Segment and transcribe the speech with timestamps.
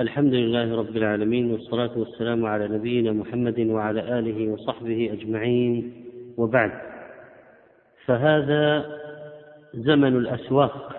[0.00, 5.92] الحمد لله رب العالمين والصلاة والسلام على نبينا محمد وعلى آله وصحبه أجمعين
[6.36, 6.70] وبعد.
[8.06, 8.86] فهذا
[9.74, 10.92] زمن الأسواق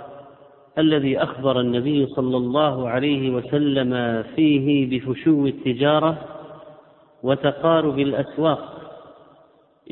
[0.78, 6.18] الذي أخبر النبي صلى الله عليه وسلم فيه بفشو التجارة
[7.24, 8.92] وتقارب الأسواق.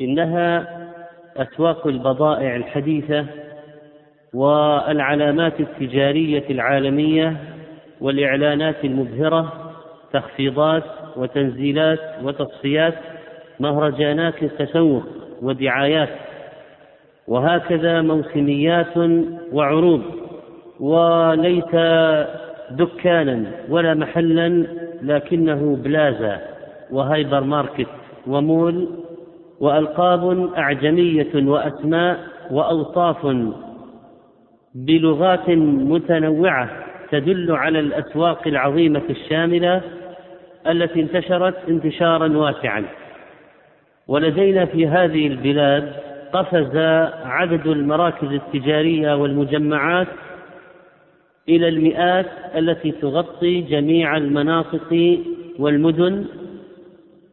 [0.00, 0.68] إنها
[1.36, 3.26] أسواق البضائع الحديثة
[4.34, 7.57] والعلامات التجارية العالمية
[8.00, 9.52] والإعلانات المبهرة
[10.12, 10.84] تخفيضات
[11.16, 12.94] وتنزيلات وتصفيات
[13.60, 15.02] مهرجانات للتسوق
[15.42, 16.08] ودعايات
[17.28, 18.96] وهكذا موسميات
[19.52, 20.02] وعروض
[20.80, 21.74] وليس
[22.70, 24.66] دكانا ولا محلا
[25.02, 26.40] لكنه بلازا
[26.90, 27.86] وهايبر ماركت
[28.26, 28.88] ومول
[29.60, 32.18] وألقاب أعجمية وأسماء
[32.50, 33.36] وأوصاف
[34.74, 39.82] بلغات متنوعة تدل على الأسواق العظيمة الشاملة
[40.66, 42.84] التي انتشرت انتشارا واسعا.
[44.08, 45.92] ولدينا في هذه البلاد
[46.32, 46.76] قفز
[47.24, 50.08] عدد المراكز التجارية والمجمعات
[51.48, 55.18] إلى المئات التي تغطي جميع المناطق
[55.58, 56.24] والمدن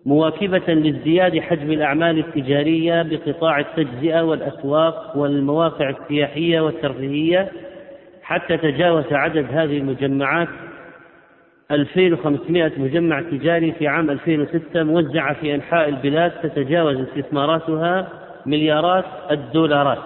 [0.06, 7.52] مواكبة لازدياد حجم الأعمال التجارية بقطاع التجزئة والأسواق والمواقع السياحية والترفيهية.
[8.26, 10.48] حتى تجاوز عدد هذه المجمعات
[11.72, 18.10] 2500 مجمع تجاري في عام 2006 موزعة في أنحاء البلاد تتجاوز استثماراتها
[18.46, 20.04] مليارات الدولارات.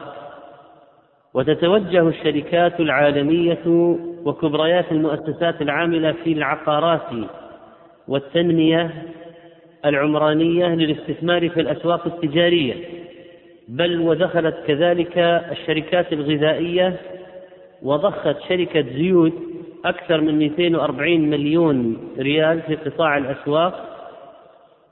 [1.34, 3.64] وتتوجه الشركات العالمية
[4.26, 7.08] وكبريات المؤسسات العاملة في العقارات
[8.08, 8.92] والتنمية
[9.86, 12.74] العمرانية للاستثمار في الأسواق التجارية.
[13.68, 15.18] بل ودخلت كذلك
[15.52, 16.96] الشركات الغذائية
[17.84, 19.34] وضخت شركة زيوت
[19.86, 23.86] أكثر من 240 مليون ريال في قطاع الأسواق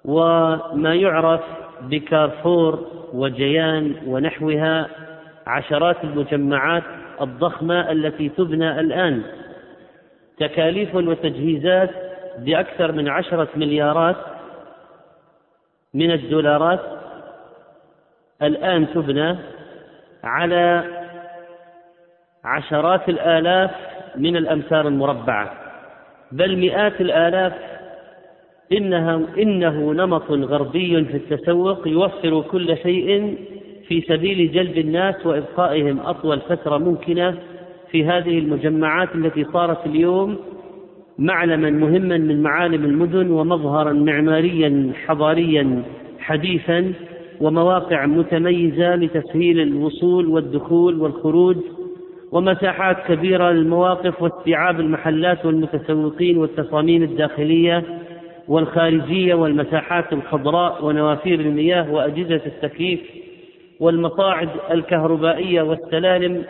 [0.06, 1.42] وما يعرف
[1.82, 4.88] بكارفور وجيان ونحوها
[5.48, 6.84] عشرات المجمعات
[7.22, 9.24] الضخمة التي تبنى الآن.
[10.40, 11.90] تكاليف وتجهيزات
[12.40, 14.16] بأكثر من عشرة مليارات
[15.94, 16.80] من الدولارات
[18.42, 19.38] الآن تبنى
[20.24, 20.97] على
[22.46, 23.72] عشرات الآلاف
[24.16, 25.54] من الأمتار المربعة.
[26.32, 27.54] بل مئات الآلاف
[28.72, 33.38] إنها إنه نمط غربي في التسوق يوفر كل شيء
[33.88, 37.38] في سبيل جلب الناس وإبقائهم أطول فترة ممكنة
[37.92, 40.38] في هذه المجمعات التي صارت اليوم
[41.20, 45.84] معلما مهما من معالم المدن ومظهرا معماريا حضاريا
[46.20, 46.94] حديثا
[47.42, 51.58] ومواقع متميزة لتسهيل الوصول والدخول والخروج
[52.32, 57.84] ومساحات كبيرة للمواقف واستيعاب المحلات والمتسوقين والتصاميم الداخلية
[58.48, 63.00] والخارجية والمساحات الخضراء ونوافير المياه وأجهزة التكييف
[63.80, 66.44] والمصاعد الكهربائية والسلالم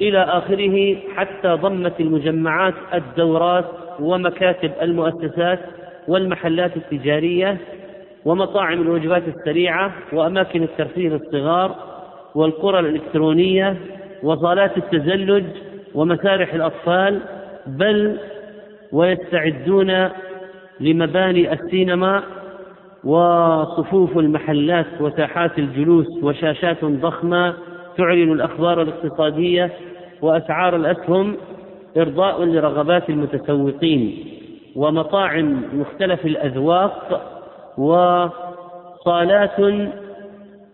[0.00, 3.64] إلى آخره حتى ضمت المجمعات الدورات
[4.00, 5.58] ومكاتب المؤسسات
[6.08, 7.58] والمحلات التجارية
[8.24, 11.76] ومطاعم الوجبات السريعة وأماكن الترفيه للصغار
[12.34, 13.76] والقرى الإلكترونية
[14.22, 15.44] وصالات التزلج
[15.94, 17.20] ومسارح الأطفال
[17.66, 18.18] بل
[18.92, 20.08] ويستعدون
[20.80, 22.22] لمباني السينما
[23.04, 27.54] وصفوف المحلات وساحات الجلوس وشاشات ضخمة
[27.98, 29.70] تعلن الأخبار الاقتصادية
[30.22, 31.36] وأسعار الأسهم
[31.96, 34.24] إرضاء لرغبات المتسوقين
[34.76, 37.22] ومطاعم مختلف الأذواق
[37.78, 39.60] وصالات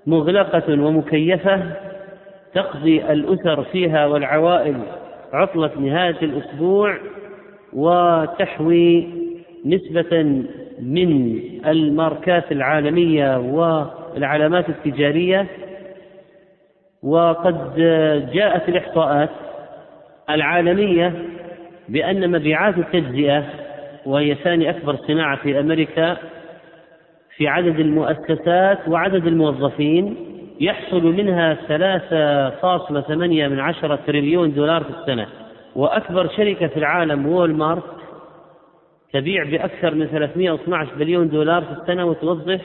[0.07, 1.63] مغلقة ومكيفة
[2.55, 4.77] تقضي الأسر فيها والعوائل
[5.33, 6.97] عطلة نهاية الأسبوع
[7.73, 9.07] وتحوي
[9.67, 10.43] نسبة
[10.83, 15.47] من الماركات العالمية والعلامات التجارية.
[17.03, 17.75] وقد
[18.33, 19.31] جاءت الإحصاءات
[20.31, 21.13] العالمية
[21.89, 23.45] بأن مبيعات التجزئة
[24.07, 26.17] وهي ثاني أكبر صناعة في أمريكا
[27.37, 30.17] في عدد المؤسسات وعدد الموظفين
[30.61, 35.27] يحصل منها ثلاثة فاصلة ثمانية من عشرة تريليون دولار في السنة.
[35.77, 37.83] وأكبر شركة في العالم وول مارت
[39.13, 42.61] تبيع بأكثر من 312 بليون دولار في السنة وتوظف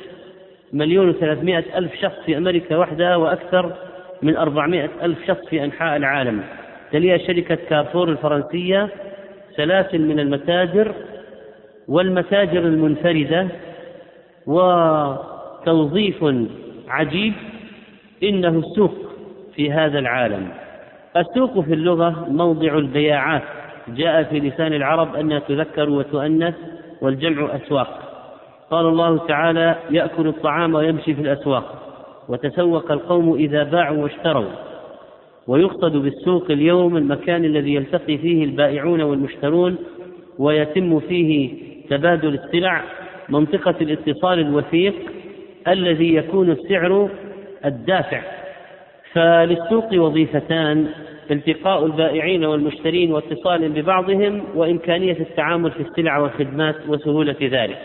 [0.73, 3.73] مليون وثلاثمائة ألف شخص في أمريكا وحدها وأكثر
[4.21, 6.43] من أربعمائة ألف شخص في أنحاء العالم.
[6.91, 8.89] تليها شركة كارفور الفرنسية
[9.55, 10.93] سلاسل من المتاجر
[11.87, 13.47] والمتاجر المنفردة
[14.47, 16.25] وتوظيف
[16.87, 17.33] عجيب
[18.23, 18.93] إنه السوق
[19.55, 20.47] في هذا العالم.
[21.17, 23.43] السوق في اللغة موضع البياعات.
[23.87, 26.55] جاء في لسان العرب أنها تذكر وتؤنث
[27.01, 27.99] والجمع أسواق.
[28.71, 31.79] قال الله تعالى يأكل الطعام ويمشي في الأسواق.
[32.29, 34.49] وتسوق القوم إذا باعوا واشتروا.
[35.47, 39.75] ويقصد بالسوق اليوم المكان الذي يلتقي فيه البائعون والمشترون
[40.39, 41.53] ويتم فيه
[41.89, 42.81] تبادل السلع
[43.29, 44.93] منطقة الاتصال الوثيق
[45.67, 47.09] الذي يكون السعر
[47.65, 48.21] الدافع.
[49.13, 50.87] فللسوق وظيفتان
[51.31, 57.79] التقاء البائعين والمشترين واتصال ببعضهم وإمكانية التعامل في السلع والخدمات وسهولة ذلك.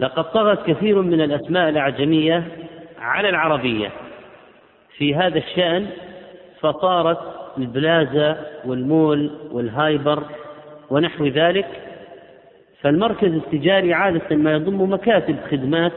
[0.00, 2.44] لقد طغت كثير من الأسماء الأعجمية
[3.00, 3.88] على العربية.
[4.96, 5.86] في هذا الشأن
[6.60, 7.18] فصارت
[7.58, 10.22] البلازا والمول والهايبر
[10.90, 11.66] ونحو ذلك.
[12.80, 15.92] فالمركز التجاري عادة ما يضم مكاتب خدمات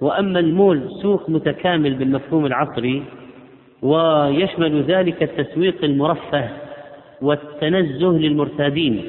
[0.00, 3.02] وأما المول سوق متكامل بالمفهوم العصري
[3.82, 6.48] ويشمل ذلك التسويق المرفه
[7.22, 9.04] والتنزه للمرتادين.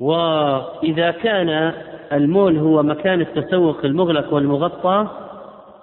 [0.00, 1.72] وإذا كان
[2.12, 5.06] المول هو مكان التسوق المغلق والمغطى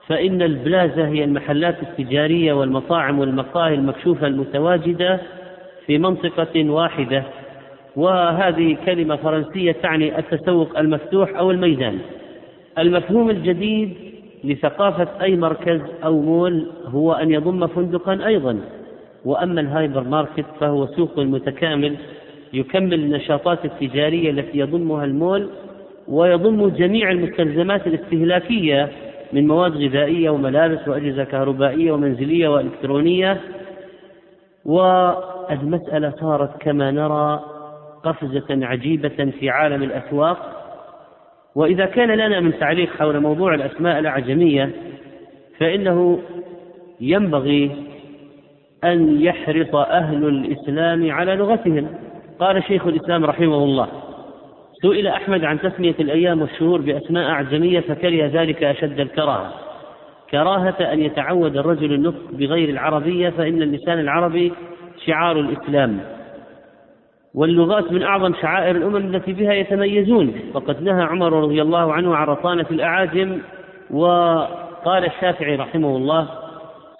[0.07, 5.19] فإن البلازة هي المحلات التجارية والمطاعم والمقاهي المكشوفة المتواجدة
[5.85, 7.23] في منطقة واحدة.
[7.95, 11.99] وهذه كلمة فرنسية تعني التسوق المفتوح أو الميدان.
[12.77, 14.06] المفهوم الجديد
[14.47, 18.59] لثقافة أي مركز أو مول هو أن يضم فندقا أيضا.
[19.25, 21.95] وأما الهايبر ماركت فهو سوق متكامل
[22.53, 25.49] يكمل النشاطات التجارية التي يضمها المول
[26.07, 28.89] ويضم جميع المستلزمات الاستهلاكية
[29.33, 33.41] من مواد غذائية وملابس وأجهزة كهربائية ومنزلية وإلكترونية.
[34.65, 37.43] والمسألة صارت كما نرى
[38.03, 40.56] قفزة عجيبة في عالم الأسواق.
[41.57, 44.69] وإذا كان لنا من تعليق حول موضوع الأسماء الأعجمية
[45.59, 46.19] فإنه
[47.01, 47.71] ينبغي
[48.83, 51.87] أن يحرص أهل الإسلام على لغتهم.
[52.39, 53.87] قال شيخ الإسلام رحمه الله
[54.81, 59.53] سئل أحمد عن تسمية الأيام والشهور بأسماء أعجمية فكره ذلك أشد الكراهة.
[60.31, 64.53] كراهة أن يتعود الرجل النطق بغير العربية فإن اللسان العربي
[65.05, 65.99] شعار الإسلام.
[67.37, 70.33] واللغات من أعظم شعائر الأمم التي بها يتميزون.
[70.53, 73.39] وقد نهى عمر رضي الله عنه عن رطانة الأعاجم
[73.91, 76.27] وقال الشافعي رحمه الله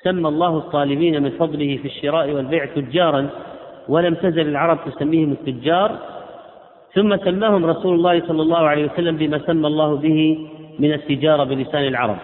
[0.04, 3.30] سمى الله الطالبين من فضله في الشراء والبيع تجارا
[3.88, 5.92] ولم تزل العرب تسميهم التجار
[6.94, 10.48] ثم سماهم رسول الله صلى الله عليه وسلم بما سمى الله به
[10.80, 12.18] من التجارة بلسان العرب.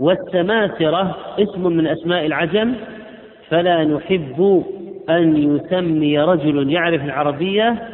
[0.00, 2.74] والسماسرة اسم من أسماء العجم
[3.48, 4.64] فلا نحب
[5.10, 7.88] أن يسمي رجل يعرف العربية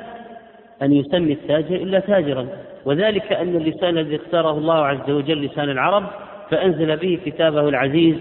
[0.82, 2.46] أن يسمي التاجر إلا تاجرا.
[2.84, 6.04] وذلك أن اللسان الذي اختاره الله عز وجل لسان العرب
[6.50, 8.16] فأنزل به كتابه العزيز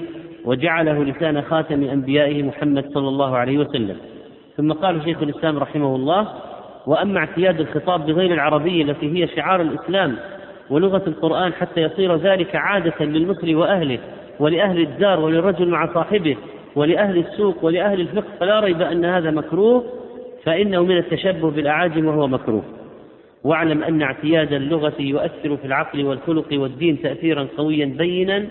[0.45, 3.97] وجعله لسان خاتم أنبيائه محمد صلى الله عليه وسلم.
[4.57, 6.27] ثم قال شيخ الإسلام رحمه الله
[6.87, 10.15] وأما اعتياد الخطاب بغير العربية التي هي شعار الإسلام
[10.69, 13.99] ولغة القرآن حتى يصير ذلك عادة للمصري وأهله
[14.39, 16.35] ولأهل الدار وللرجل مع صاحبه
[16.75, 19.83] ولأهل السوق ولأهل الفقه فلا ريب أن هذا مكروه
[20.43, 22.63] فإنه من التشبه بالأعاجم وهو مكروه.
[23.43, 28.47] واعلم أن اعتياد اللغة يؤثر في العقل والخلق والدين تأثيرا قويا بينا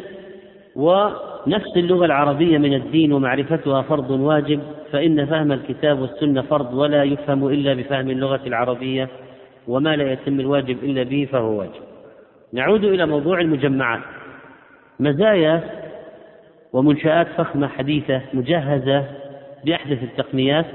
[0.77, 4.61] ونفس اللغة العربية من الدين ومعرفتها فرض واجب
[4.93, 9.09] فإن فهم الكتاب والسنة فرض ولا يفهم إلا بفهم اللغة العربية
[9.69, 11.82] وما لا يتم الواجب إلا به فهو واجب.
[12.53, 14.01] نعود إلى موضوع المجمعات.
[15.01, 15.81] مزايا
[16.72, 19.05] ومنشآت فخمة حديثة مجهزة
[19.64, 20.67] بأحدث التقنيات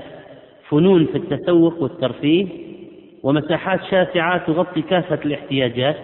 [0.69, 2.47] فنون في التسوق والترفيه
[3.23, 5.95] ومساحات شاسعة تغطي كافة الاحتياجات.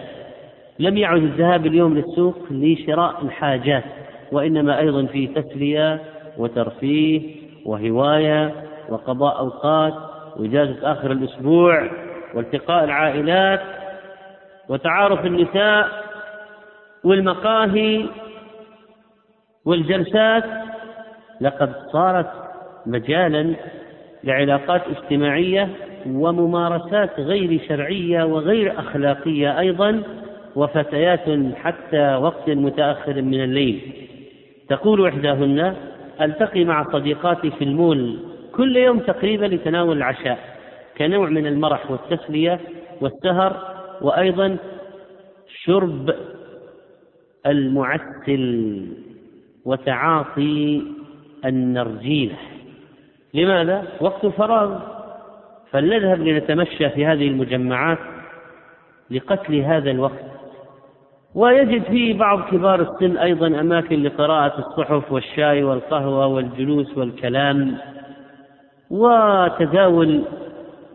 [0.78, 3.84] لم يعد الذهاب اليوم للسوق لشراء الحاجات
[4.32, 6.00] وإنما أيضا في تسلية
[6.38, 7.22] وترفيه
[7.64, 8.52] وهواية
[8.88, 9.94] وقضاء أوقات
[10.36, 11.90] وإجازة آخر الأسبوع
[12.34, 13.60] والتقاء العائلات
[14.68, 15.88] وتعارف النساء
[17.04, 18.06] والمقاهي
[19.64, 20.44] والجلسات
[21.40, 22.30] لقد صارت
[22.86, 23.54] مجالا
[24.24, 25.68] لعلاقات اجتماعية
[26.06, 30.02] وممارسات غير شرعية وغير أخلاقية أيضا
[30.56, 33.80] وفتيات حتى وقت متأخر من الليل.
[34.68, 35.74] تقول إحداهن
[36.20, 38.18] ألتقي مع صديقاتي في المول
[38.52, 40.38] كل يوم تقريبا لتناول العشاء
[40.98, 42.60] كنوع من المرح والتسلية
[43.00, 44.56] والسهر وأيضا
[45.64, 46.14] شرب
[47.46, 48.86] المعسل.
[49.64, 50.82] وتعاطي
[51.44, 52.36] النرجيلة
[53.34, 54.78] لماذا؟ وقت فراغ
[55.70, 57.98] فلنذهب لنتمشى في هذه المجمعات
[59.10, 60.24] لقتل هذا الوقت.
[61.34, 67.78] ويجد في بعض كبار السن أيضا أماكن لقراءة الصحف والشاي والقهوة والجلوس والكلام
[68.90, 70.24] وتداول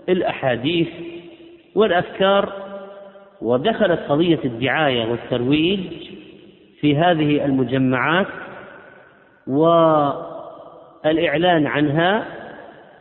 [0.09, 0.87] الأحاديث
[1.75, 2.53] والأفكار.
[3.41, 5.79] ودخلت قضية الدعاية والترويج
[6.79, 8.27] في هذه المجمعات
[9.49, 12.25] والإعلان عنها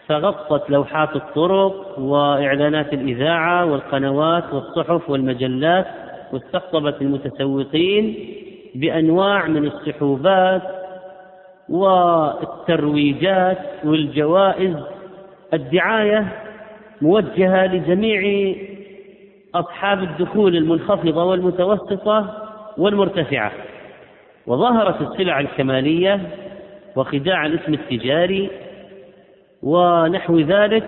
[0.06, 5.86] فغطت لوحات الطرق وإعلانات الإذاعة والقنوات والصحف والمجلات
[6.32, 8.14] واستقطبت المتسوقين
[8.74, 10.62] بأنواع من السحوبات
[11.68, 14.76] والترويجات والجوائز.
[15.54, 16.26] الدعاية
[17.02, 18.54] موجهة لجميع
[19.54, 23.52] أصحاب الدخول المنخفضة والمتوسطة والمرتفعة.
[24.48, 26.20] وظهرت السلع الكمالية
[26.96, 28.50] وخداع الاسم التجاري
[29.62, 30.84] ونحو ذلك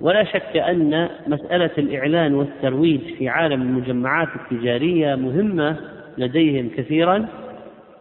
[0.00, 5.76] ولا شك أن مسألة الإعلان والترويج في عالم المجمعات التجارية مهمة
[6.18, 7.26] لديهم كثيرا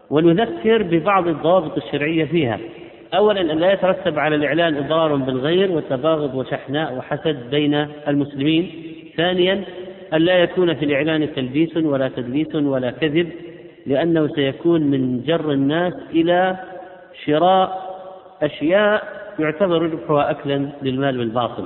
[0.09, 2.59] ونذكر ببعض الضوابط الشرعية فيها.
[3.13, 8.71] أولا أن لا يترتب على الإعلان إضرار بالغير وتباغض وشحناء وحسد بين المسلمين.
[9.17, 9.63] ثانيا
[10.13, 13.29] أن لا يكون في الإعلان تلبيس ولا تدليس ولا كذب
[13.87, 16.57] لأنه سيكون من جر الناس إلى
[17.25, 17.87] شراء
[18.41, 19.03] أشياء
[19.39, 21.63] يعتبر ربحها أكلا للمال بالباطل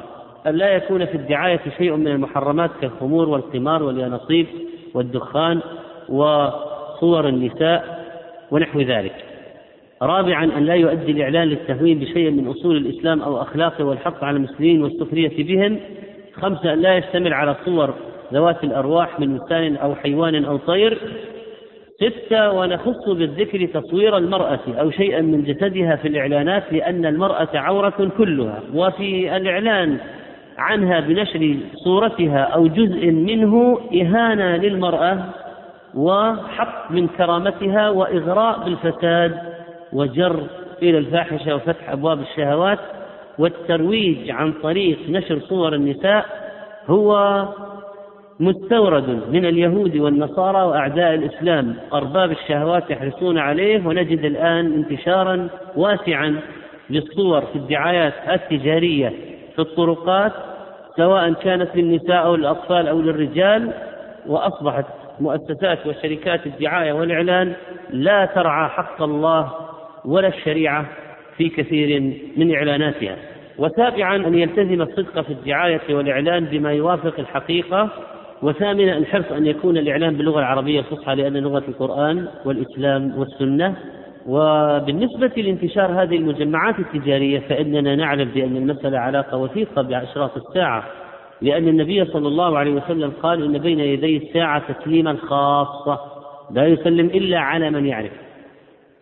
[0.47, 4.47] أن لا يكون في الدعاية شيء من المحرمات كالخمور والقمار واليانصيب
[4.93, 5.59] والدخان
[6.09, 8.05] وصور النساء
[8.51, 9.15] ونحو ذلك.
[10.01, 14.83] رابعا أن لا يؤدي الإعلان للتهوين بشيء من أصول الإسلام أو أخلاقه والحق على المسلمين
[14.83, 15.79] والسخرية بهم.
[16.33, 17.93] خمسة أن لا يشتمل على صور
[18.33, 20.97] ذوات الأرواح من إنسان أو حيوان أو طير.
[22.01, 28.59] ستة ونخص بالذكر تصوير المرأة أو شيئا من جسدها في الإعلانات لأن المرأة عورة كلها.
[28.73, 29.97] وفي الإعلان
[30.57, 35.17] عنها بنشر صورتها أو جزء منه إهانة للمرأة
[35.95, 39.37] وحق من كرامتها وإغراء بالفساد
[39.93, 40.43] وجر
[40.81, 42.79] إلى الفاحشة وفتح أبواب الشهوات.
[43.39, 46.25] والترويج عن طريق نشر صور النساء
[46.89, 47.43] هو
[48.41, 51.75] مستورد من اليهود والنصارى وأعداء الإسلام.
[51.93, 56.39] أرباب الشهوات يحرصون عليه ونجد الآن انتشارا واسعا
[56.89, 59.09] للصور في الدعايات التجارية
[59.55, 60.31] في الطرقات
[60.97, 63.73] سواء كانت للنساء أو للأطفال أو للرجال.
[64.27, 64.85] وأصبحت
[65.19, 67.53] مؤسسات وشركات الدعاية والإعلان
[67.89, 69.51] لا ترعى حق الله
[70.05, 70.85] ولا الشريعة
[71.37, 72.01] في كثير
[72.37, 73.15] من إعلاناتها.
[73.57, 77.89] وسابعا أن يلتزم الصدق في الدعاية والإعلان بما يوافق الحقيقة.
[78.43, 83.75] وثامنا الحرص أن يكون الإعلام باللغة العربية الفصحى لأن لغة القرآن والإسلام والسنة.
[84.27, 90.83] وبالنسبة لانتشار هذه المجمعات التجارية فإننا نعلم بأن المسألة علاقة وثيقة بأشراط الساعة
[91.41, 95.99] لأن النبي صلى الله عليه وسلم قال إن بين يدي الساعة تسليما خاصة
[96.51, 98.11] لا يسلم إلا على من يعرف.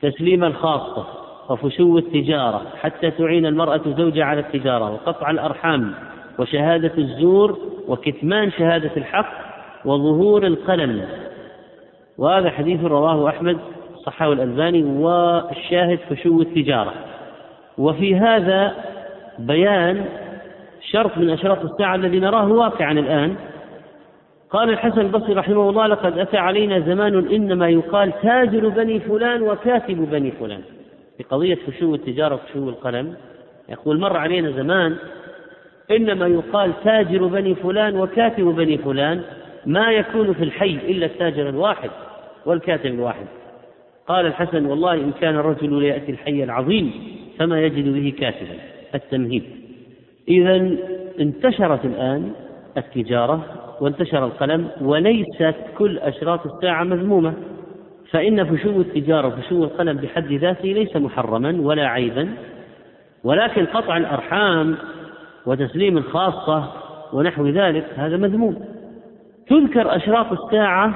[0.01, 1.07] تسليما خاصة
[1.49, 5.93] وفشو التجارة حتى تعين المرأة زوجها على التجارة وقطع الأرحام.
[6.39, 9.33] وشهادة الزور وكتمان شهادة الحق
[9.85, 11.05] وظهور القلم.
[12.17, 13.57] وهذا حديث رواه أحمد
[14.05, 16.93] صححه الألباني والشاهد فشو التجارة.
[17.77, 18.73] وفي هذا
[19.39, 20.05] بيان
[20.91, 23.35] شرط من أشراط الساعة الذي نراه واقعا الآن.
[24.49, 30.09] قال الحسن البصري رحمه الله لقد أتى علينا زمان إنما يقال تاجر بني فلان وكاتب
[30.11, 30.61] بني فلان.
[31.17, 33.15] في قضية فشو التجارة وفشو القلم
[33.69, 34.95] يقول مر علينا زمان
[35.91, 39.21] إنما يقال تاجر بني فلان وكاتب بني فلان
[39.65, 41.89] ما يكون في الحي إلا التاجر الواحد
[42.45, 43.25] والكاتب الواحد.
[44.07, 46.91] قال الحسن والله إن كان الرجل ليأتي الحي العظيم
[47.39, 48.55] فما يجد به كاتبا.
[48.95, 49.43] التمهيد.
[50.27, 50.75] إذا
[51.19, 52.31] انتشرت الآن
[52.77, 53.45] التجارة
[53.81, 57.33] وانتشر القلم وليست كل أشراط الساعة مذمومة
[58.11, 62.29] فإن فشو التجارة وفشو القلم بحد ذاته ليس محرما ولا عيبا
[63.23, 64.75] ولكن قطع الأرحام
[65.49, 66.63] وتسليم الخاصة
[67.13, 68.65] ونحو ذلك هذا مذموم.
[69.47, 70.93] تذكر أشراط الساعة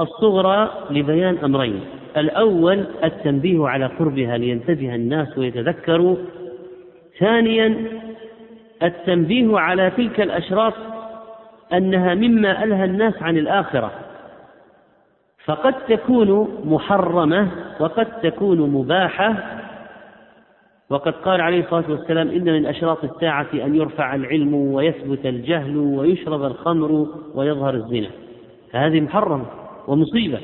[0.00, 1.80] الصغرى لبيان أمرين.
[2.16, 6.16] الأول التنبيه على قربها لينتبه الناس ويتذكروا.
[7.18, 7.76] ثانيا
[8.82, 10.74] التنبيه على تلك الأشراط
[11.72, 13.90] أنها مما ألهى الناس عن الآخرة.
[15.44, 17.48] فقد تكون محرمة
[17.80, 19.34] وقد تكون مباحة
[20.92, 26.44] وقد قال عليه الصلاة والسلام إن من أشراط الساعة أن يرفع العلم ويثبت الجهل ويشرب
[26.44, 28.08] الخمر ويظهر الزنا.
[28.72, 29.44] فهذه محرمة
[29.88, 30.38] ومصيبة.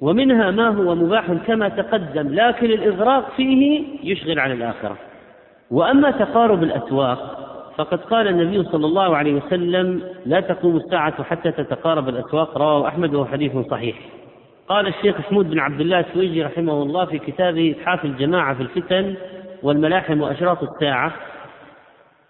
[0.00, 4.96] ومنها ما هو مباح كما تقدم لكن الإغراق فيه يشغل عن الآخرة.
[5.70, 7.38] وأما تقارب الأسواق
[7.76, 12.58] فقد قال النبي صلى الله عليه وسلم لا تقوم الساعة حتى تتقارب الأسواق.
[12.58, 13.96] رواه أحمد وهو حديث صحيح.
[14.68, 19.14] قال الشيخ حمود بن عبد الله السويجي رحمه الله في كتابه إتحاف الجماعة في الفتن
[19.62, 21.12] والملاحم وأشراط الساعة.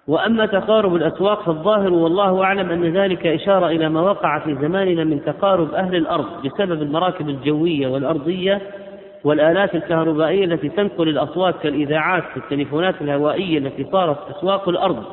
[0.08, 5.24] وأما تقارب الأسواق فالظاهر والله أعلم أن ذلك إشارة إلى ما وقع في زماننا من
[5.24, 8.60] تقارب أهل الأرض بسبب المراكب الجوية والأرضية
[9.24, 15.04] والآلات الكهربائية التي تنقل الأصوات كالإذاعات في التليفونات الهوائية التي صارت أسواق الأرض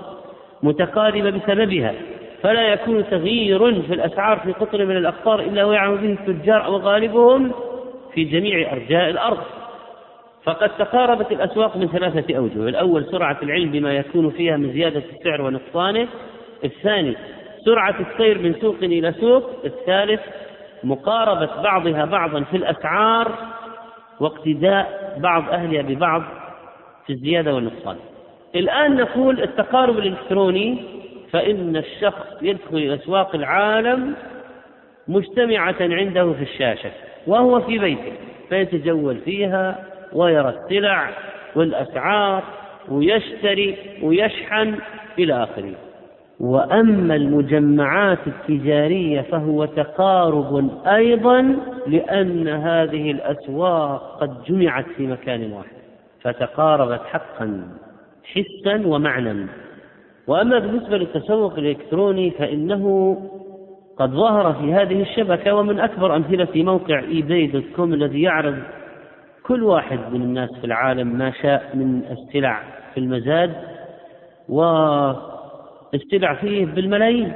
[0.64, 1.94] متقاربة بسببها.
[2.42, 7.52] فلا يكون تغيير في الأسعار في قطر من الأقطار إلا ويعمل به التجار وغالبهم
[8.14, 9.38] في جميع أرجاء الأرض.
[10.44, 12.70] فقد تقاربت الأسواق من ثلاثة أوجه.
[12.70, 16.08] الأول سرعة العلم بما يكون فيها من زيادة السعر ونقصانه.
[16.64, 17.16] الثاني
[17.66, 19.50] سرعة السير من سوق إلى سوق.
[19.66, 20.22] الثالث
[20.84, 23.32] مقاربة بعضها بعضا في الأسعار
[24.20, 26.24] واقتداء بعض أهلها ببعض
[27.08, 27.98] في الزيادة والنقصان.
[28.56, 30.84] الآن نقول التقارب الإلكتروني
[31.32, 34.16] فإن الشخص يدخل إلى أسواق العالم
[35.08, 36.92] مجتمعة عنده في الشاشة
[37.28, 38.14] وهو في بيته
[38.50, 41.10] فيتجول فيها ويرى السلع
[41.56, 42.44] والأسعار
[42.90, 44.76] ويشتري ويشحن
[45.20, 45.74] إلى آخره.
[46.40, 51.56] وأما المجمعات التجارية فهو تقارب أيضا
[51.88, 55.80] لأن هذه الأسواق قد جمعت في مكان واحد
[56.22, 57.68] فتقاربت حقا
[58.24, 59.48] حسا ومعنى
[60.28, 63.16] وأما بالنسبة للتسوق الإلكتروني فإنه
[63.98, 68.56] قد ظهر في هذه الشبكة ومن أكبر أمثلة موقع eBay dot com الذي يعرض
[69.50, 72.64] كل واحد من الناس في العالم ما شاء من السلع
[72.94, 73.54] في المزاد
[74.50, 77.34] والسلع فيه بالملايين.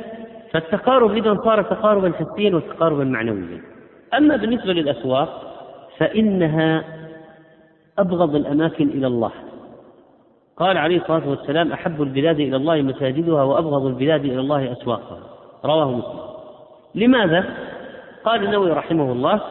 [0.52, 3.62] فالتقارب إذا صار تقاربا حسيا وتقاربا معنويا.
[4.14, 5.56] أما بالنسبة للأسواق
[5.98, 6.84] فإنها
[8.00, 9.32] أبغض الأماكن إلى الله.
[10.58, 15.20] قال عليه الصلاة والسلام أحب البلاد إلى الله مساجدها وأبغض البلاد إلى الله أسواقها.
[15.66, 16.20] رواه مسلم.
[16.96, 17.46] لماذا؟
[18.26, 19.42] قال النووي رحمه الله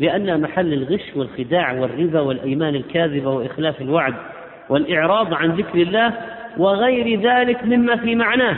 [0.00, 4.14] لأن محل الغش والخداع والربا والأيمان الكاذبة وإخلاف الوعد
[4.68, 6.12] والإعراض عن ذكر الله
[6.58, 8.56] وغير ذلك مما في معناه.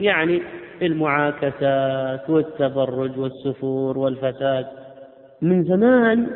[0.00, 0.42] يعني
[0.82, 4.66] المعاكسات والتبرج والسفور والفساد.
[5.42, 6.26] من زمان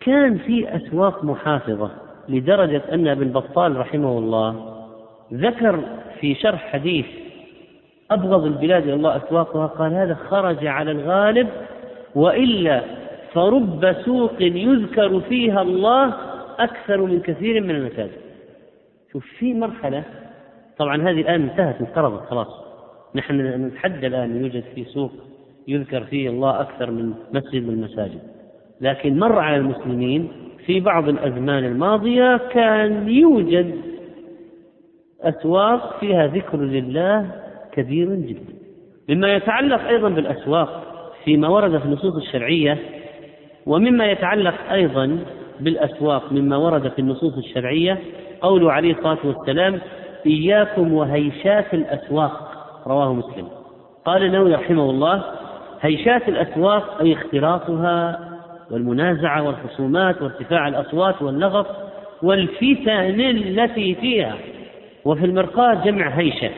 [0.00, 1.90] كان في أسواق محافظة
[2.28, 4.76] لدرجة أن ابن بطال رحمه الله
[5.32, 5.80] ذكر
[6.20, 7.06] في شرح حديث
[8.10, 11.48] أبغض البلاد إلى الله أسواقها قال هذا خرج على الغالب
[12.16, 12.82] وإلا
[13.32, 16.14] فرب سوق يذكر فيها الله
[16.58, 18.20] أكثر من كثير من المساجد
[19.12, 20.02] شوف في مرحلة
[20.78, 22.48] طبعا هذه الآن انتهت انقرضت خلاص.
[23.14, 25.12] نحن نتحدى الآن يوجد في سوق
[25.68, 28.20] يذكر فيه الله أكثر من مسجد من المساجد.
[28.80, 30.28] لكن مر على المسلمين
[30.66, 33.74] في بعض الأزمان الماضية كان يوجد
[35.20, 37.30] أسواق فيها ذكر لله
[37.72, 38.54] كبير جدا.
[39.08, 40.95] مما يتعلق أيضا بالأسواق
[41.26, 42.78] فيما ورد في النصوص الشرعية
[43.66, 45.18] ومما يتعلق أيضا
[45.60, 47.98] بالأسواق مما ورد في النصوص الشرعية
[48.40, 49.80] قوله عليه الصلاة والسلام
[50.26, 52.50] إياكم وهيشات الأسواق.
[52.86, 53.48] رواه مسلم.
[54.04, 55.24] قال النووي رحمه الله
[55.80, 58.20] هيشات الأسواق أي اختلاطها
[58.70, 61.66] والمنازعة والخصومات وارتفاع الأصوات واللغط
[62.22, 64.36] والفتن التي فيها.
[65.04, 66.50] وفي المرقاة جمع هيشة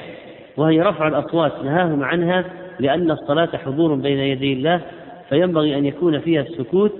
[0.56, 2.44] وهي رفع الأصوات نهاهم عنها
[2.80, 4.80] لأن الصلاة حضور بين يدي الله
[5.28, 6.92] فينبغي أن يكون فيها السكوت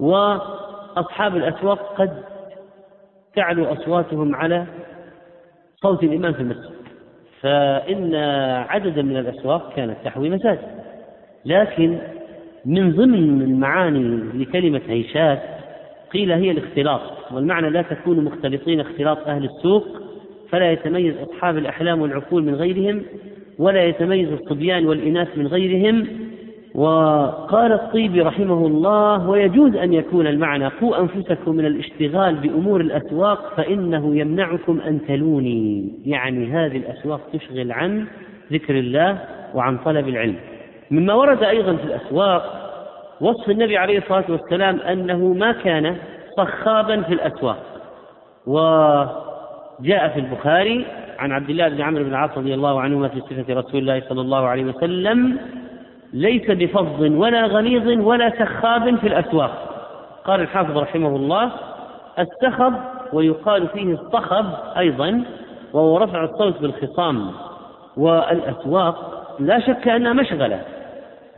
[0.00, 2.22] وأصحاب الأسواق قد
[3.36, 4.66] تعلو أصواتهم على
[5.82, 6.70] صوت الإمام في المسجد.
[7.40, 8.14] فإن
[8.68, 10.68] عددا من الأسواق كانت تحوي مساجد.
[11.44, 11.98] لكن
[12.64, 15.42] من ضمن المعاني لكلمة هيشات
[16.12, 17.00] قيل هي الاختلاط
[17.32, 19.86] والمعنى لا تكون مختلطين اختلاط أهل السوق
[20.50, 23.02] فلا يتميز أصحاب الأحلام والعقول من غيرهم
[23.58, 26.06] ولا يتميز الصبيان والإناث من غيرهم.
[26.74, 34.16] وقال الطيبي رحمه الله ويجوز أن يكون المعنى قوا أنفسكم من الاشتغال بأمور الأسواق فإنه
[34.16, 35.92] يمنعكم أن تلوني.
[36.04, 38.06] يعني هذه الأسواق تشغل عن
[38.52, 39.18] ذكر الله
[39.54, 40.36] وعن طلب العلم.
[40.90, 42.72] مما ورد أيضا في الأسواق
[43.20, 45.96] وصف النبي عليه الصلاة والسلام أنه ما كان
[46.36, 47.62] صخابا في الأسواق.
[48.46, 50.86] وجاء في البخاري
[51.18, 54.20] عن عبد الله بن عمرو بن العاص رضي الله عنهما في صفة رسول الله صلى
[54.20, 55.38] الله عليه وسلم
[56.12, 59.50] ليس بفظ ولا غليظ ولا سخاب في الأسواق.
[60.24, 61.50] قال الحافظ رحمه الله
[62.18, 62.74] السخب
[63.12, 64.46] ويقال فيه الصخب
[64.78, 65.24] أيضا
[65.72, 67.30] وهو رفع الصوت بالخصام.
[67.96, 70.60] والأسواق لا شك أنها مشغلة.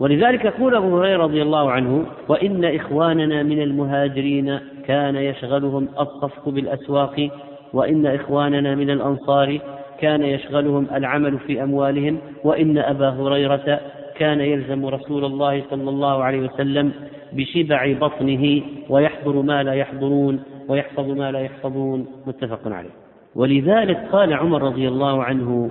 [0.00, 7.30] ولذلك يقول أبو هريرة رضي الله عنه وإن إخواننا من المهاجرين كان يشغلهم الصفق بالأسواق
[7.72, 9.58] وإن إخواننا من الأنصار
[10.00, 13.80] كان يشغلهم العمل في أموالهم وإن أبا هريرة
[14.16, 16.92] كان يلزم رسول الله صلى الله عليه وسلم
[17.32, 22.06] بشبع بطنه ويحضر ما لا يحضرون ويحفظ ما لا يحفظون.
[22.26, 22.90] متفق عليه.
[23.34, 25.70] ولذلك قال عمر رضي الله عنه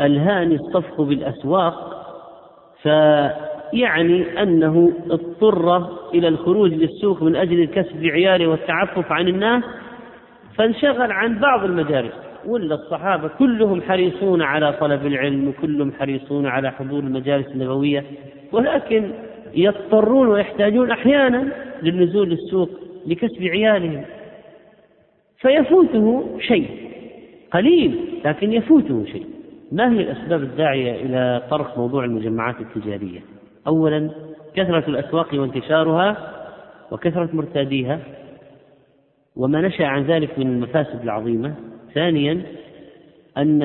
[0.00, 2.04] ألهاني الصفق بالأسواق
[2.82, 5.76] فيعني أنه اضطر
[6.14, 9.62] إلى الخروج للسوق من أجل الكسب بعياله والتعفف عن الناس
[10.58, 12.12] فانشغل عن بعض المجالس
[12.46, 18.04] ولا الصحابة كلهم حريصون على طلب العلم وكلهم حريصون على حضور المجالس النبوية
[18.52, 19.10] ولكن
[19.54, 21.48] يضطرون ويحتاجون أحيانا
[21.82, 22.70] للنزول للسوق
[23.06, 24.04] لكسب عيالهم.
[25.38, 26.68] فيفوته شيء
[27.52, 29.26] قليل لكن يفوته شيء.
[29.72, 33.20] ما هي الأسباب الداعية إلى طرح موضوع المجمعات التجارية؟
[33.66, 34.10] أولا
[34.54, 36.16] كثرة الأسواق وانتشارها
[36.90, 37.98] وكثرة مرتاديها.
[39.38, 41.54] وما نشأ عن ذلك من المفاسد العظيمة.
[41.94, 42.42] ثانيا
[43.36, 43.62] أن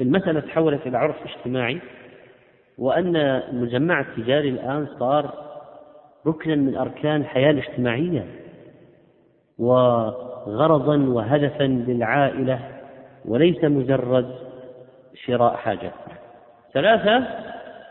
[0.00, 1.80] المسألة تحولت إلى عرف اجتماعي
[2.78, 5.34] وأن المجمع التجاري الآن صار
[6.26, 8.26] ركنا من أركان الحياة الاجتماعية
[9.58, 12.60] وغرضا وهدفا للعائلة
[13.24, 14.34] وليس مجرد
[15.14, 15.90] شراء حاجة
[16.74, 17.26] ثلاثة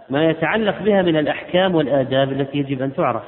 [0.10, 3.24] ما يتعلق بها من الأحكام والآداب التي يجب أن تعرف.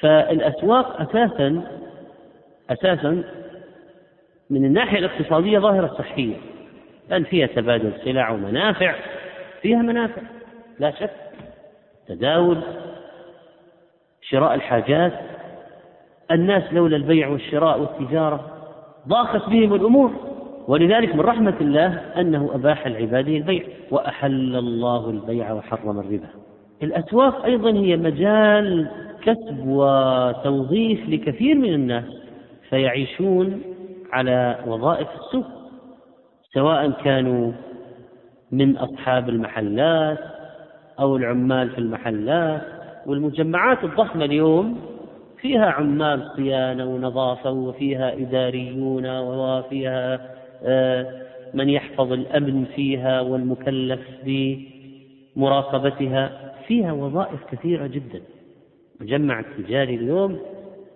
[0.00, 1.62] فالأسواق أساسا
[2.70, 3.24] أساسا
[4.50, 6.34] من الناحية الاقتصادية ظاهرة صحية.
[7.10, 8.94] لأن فيها تبادل سلع ومنافع
[9.62, 10.22] فيها منافع.
[10.78, 11.10] لا شك
[12.08, 12.58] تداول
[14.22, 15.12] شراء الحاجات
[16.30, 18.50] الناس لولا البيع والشراء والتجارة
[19.08, 20.12] ضاقت بهم الأمور.
[20.68, 26.28] ولذلك من رحمة الله أنه أباح لعباده البيع وأحل الله البيع وحرم الربا.
[26.82, 28.88] الأسواق أيضا هي مجال
[29.22, 32.25] كسب وتوظيف لكثير من الناس.
[32.70, 33.62] فيعيشون
[34.12, 35.46] على وظائف السوق
[36.54, 37.52] سواء كانوا
[38.52, 40.18] من أصحاب المحلات
[41.00, 42.62] أو العمال في المحلات.
[43.06, 44.80] والمجمعات الضخمة اليوم
[45.40, 50.20] فيها عمال صيانة ونظافة وفيها إداريون وفيها
[50.64, 51.12] آه،
[51.54, 54.00] من يحفظ الأمن فيها والمكلف
[55.36, 56.52] بمراقبتها.
[56.66, 58.20] فيها وظائف كثيرة جدا.
[59.00, 60.38] المجمع التجاري اليوم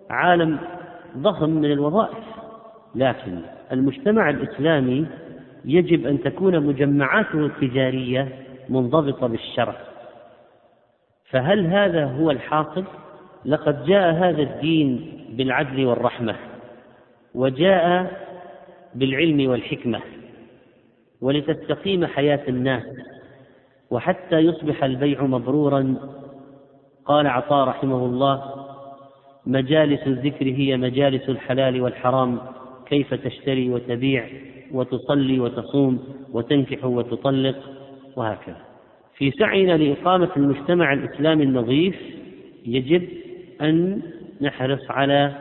[0.09, 0.59] عالم
[1.17, 2.17] ضخم من الوظائف.
[2.95, 3.39] لكن
[3.71, 5.07] المجتمع الإسلامي
[5.65, 8.27] يجب أن تكون مجمعاته التجارية
[8.69, 9.75] منضبطة بالشرع.
[11.29, 12.83] فهل هذا هو الحاصل؟
[13.45, 16.35] لقد جاء هذا الدين بالعدل والرحمة
[17.35, 18.11] وجاء
[18.95, 19.99] بالعلم والحكمة
[21.21, 22.83] ولتستقيم حياة الناس
[23.91, 25.95] وحتى يصبح البيع مبرورا.
[27.05, 28.60] قال عطاء رحمه الله
[29.45, 32.39] مجالس الذكر هي مجالس الحلال والحرام.
[32.85, 34.27] كيف تشتري وتبيع
[34.71, 37.55] وتصلي وتصوم وتنكح وتطلق
[38.15, 38.57] وهكذا.
[39.17, 41.95] في سعينا لإقامة المجتمع الإسلامي النظيف
[42.65, 43.07] يجب
[43.61, 44.01] أن
[44.41, 45.31] نحرص على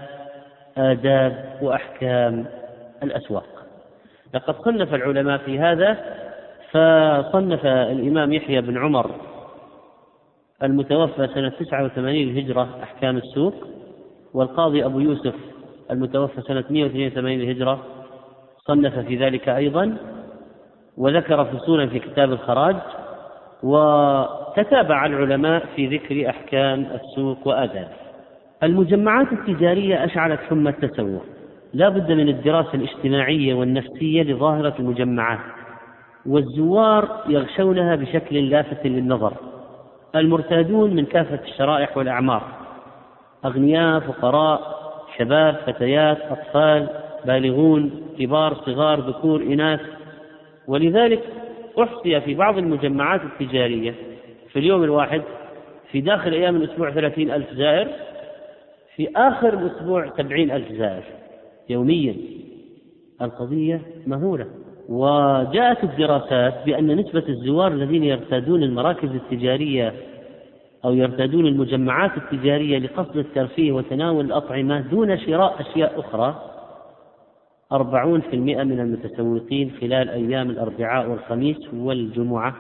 [0.76, 2.46] آداب وأحكام
[3.02, 3.66] الأسواق.
[4.34, 5.92] لقد صنف العلماء في هذا
[6.70, 9.10] فصنف الإمام يحيى بن عمر
[10.62, 13.54] المتوفى سنة 89 الهجرة أحكام السوق.
[14.34, 15.34] والقاضي أبو يوسف
[15.90, 17.80] المتوفى سنة 182 الهجرة
[18.66, 19.96] صنف في ذلك أيضا
[20.96, 22.76] وذكر فصولا في كتاب الخراج
[23.62, 28.00] وتتابع العلماء في ذكر أحكام السوق وآدابه
[28.62, 31.22] المجمعات التجارية أشعلت حمى التسوق.
[31.74, 35.38] لا بد من الدراسة الاجتماعية والنفسية لظاهرة المجمعات
[36.26, 39.32] والزوار يغشونها بشكل لافت للنظر.
[40.16, 42.42] المرتادون من كافة الشرائح والأعمار.
[43.44, 44.80] أغنياء فقراء
[45.18, 46.88] شباب فتيات أطفال
[47.24, 49.80] بالغون كبار صغار ذكور إناث.
[50.68, 51.22] ولذلك
[51.82, 53.94] أحصي في بعض المجمعات التجارية
[54.52, 55.22] في اليوم الواحد
[55.90, 57.88] في داخل أيام الأسبوع ثلاثين ألف زائر
[58.96, 61.02] في آخر الأسبوع سبعين ألف زائر
[61.68, 62.14] يوميا.
[63.22, 64.46] القضية مهولة.
[64.88, 69.94] وجاءت الدراسات بأن نسبة الزوار الذين يرتادون المراكز التجارية
[70.84, 76.42] أو يرتادون المجمعات التجارية لقصد الترفيه وتناول الأطعمة دون شراء أشياء أخرى
[77.72, 82.56] أربعون في المئة من المتسوقين خلال أيام الأربعاء والخميس والجمعة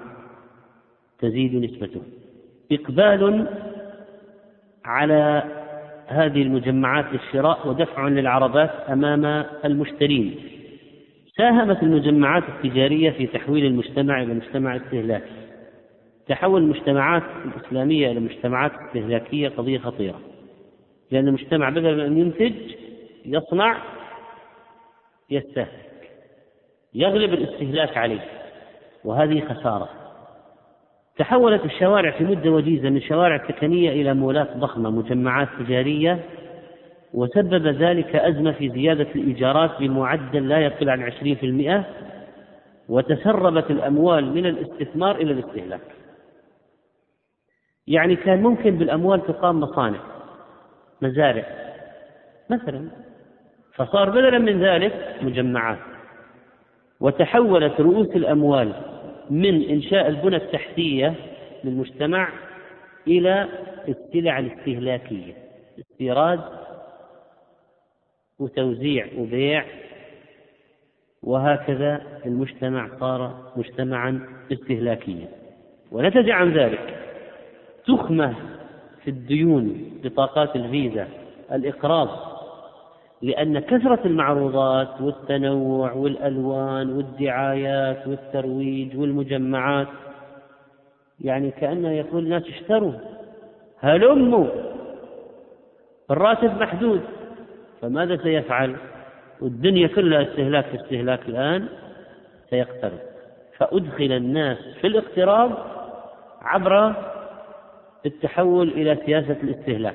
[1.18, 2.00] تزيد نسبته.
[2.72, 3.46] إقبال
[4.84, 5.42] على
[6.06, 10.34] هذه المجمعات للشراء ودفع للعربات أمام المشترين.
[11.36, 15.49] ساهمت المجمعات التجارية في تحويل المجتمع إلى مجتمع استهلاكي.
[16.30, 20.20] تحول المجتمعات الإسلامية إلى مجتمعات استهلاكية قضية خطيرة.
[21.10, 22.54] لأن المجتمع بدل من أن ينتج
[23.26, 23.78] يصنع
[25.30, 26.10] يستهلك.
[26.94, 28.20] يغلب الاستهلاك عليه.
[29.04, 29.88] وهذه خسارة.
[31.16, 36.24] تحولت الشوارع في مدة وجيزة من شوارع سكنية إلى مولات ضخمة مجمعات تجارية.
[37.14, 41.84] وسبب ذلك أزمة في زيادة الإيجارات بمعدل لا يقل عن عشرين في المئة
[42.88, 45.80] وتسربت الأموال من الاستثمار إلى الاستهلاك.
[47.90, 50.00] يعني كان ممكن بالأموال تقام مصانع
[51.02, 51.44] مزارع
[52.50, 52.88] مثلا.
[53.74, 55.78] فصار بدلا من ذلك مجمعات
[57.00, 58.72] وتحولت رؤوس الأموال
[59.30, 61.14] من إنشاء البنى التحتية
[61.64, 62.28] للمجتمع
[63.06, 63.48] إلى
[63.88, 65.32] السلع الاستهلاكية
[65.80, 66.40] استيراد
[68.38, 69.64] وتوزيع وبيع.
[71.22, 74.20] وهكذا المجتمع صار مجتمعا
[74.52, 75.28] استهلاكيا.
[75.92, 76.99] ونتج عن ذلك.
[77.86, 78.34] تخمة
[79.04, 81.08] في الديون بطاقات الفيزا
[81.52, 82.08] الإقراض.
[83.22, 89.88] لأن كثرة المعروضات والتنوع والألوان والدعايات والترويج والمجمعات
[91.20, 92.92] يعني كأنه يقول الناس اشتروا
[93.80, 94.46] هلموا
[96.10, 97.00] الراتب محدود.
[97.82, 98.76] فماذا سيفعل؟
[99.40, 101.68] والدنيا كلها استهلاك في استهلاك الآن
[102.50, 102.98] سيقترب.
[103.56, 105.50] فأدخل الناس في الاقتراض
[106.42, 106.94] عبر
[108.06, 109.94] التحول إلى سياسة الاستهلاك.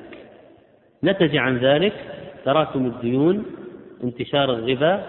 [1.03, 1.93] نتج عن ذلك
[2.45, 3.45] تراكم الديون
[4.03, 5.05] انتشار الربا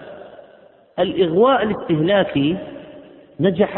[0.99, 2.57] الإغواء الاستهلاكي
[3.39, 3.77] نجح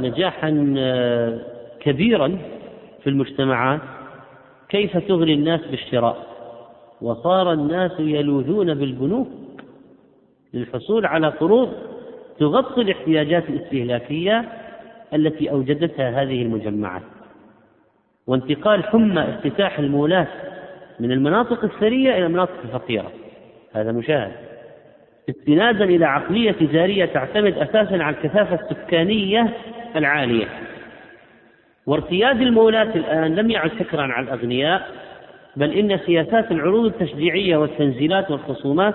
[0.00, 1.38] نجاحا آه،
[1.80, 2.38] كبيرا
[3.02, 3.80] في المجتمعات.
[4.68, 6.26] كيف تغري الناس بالشراء؟
[7.00, 9.28] وصار الناس يلوذون بالبنوك
[10.54, 11.72] للحصول على قروض
[12.38, 14.44] تغطي الاحتياجات الاستهلاكية
[15.14, 17.02] التي أوجدتها هذه المجمعات.
[18.26, 20.28] وانتقال حمى افتتاح المولات
[21.00, 23.12] من المناطق الثرية إلى المناطق الفقيرة.
[23.72, 24.32] هذا مشاهد.
[25.30, 29.48] استنادا إلى عقلية تجارية تعتمد أساسا على الكثافة السكانية
[29.96, 30.46] العالية.
[31.86, 34.88] وارتياد المولات الآن لم يعد فكرا على الأغنياء
[35.56, 38.94] بل إن سياسات العروض التشجيعية والتنزيلات والخصومات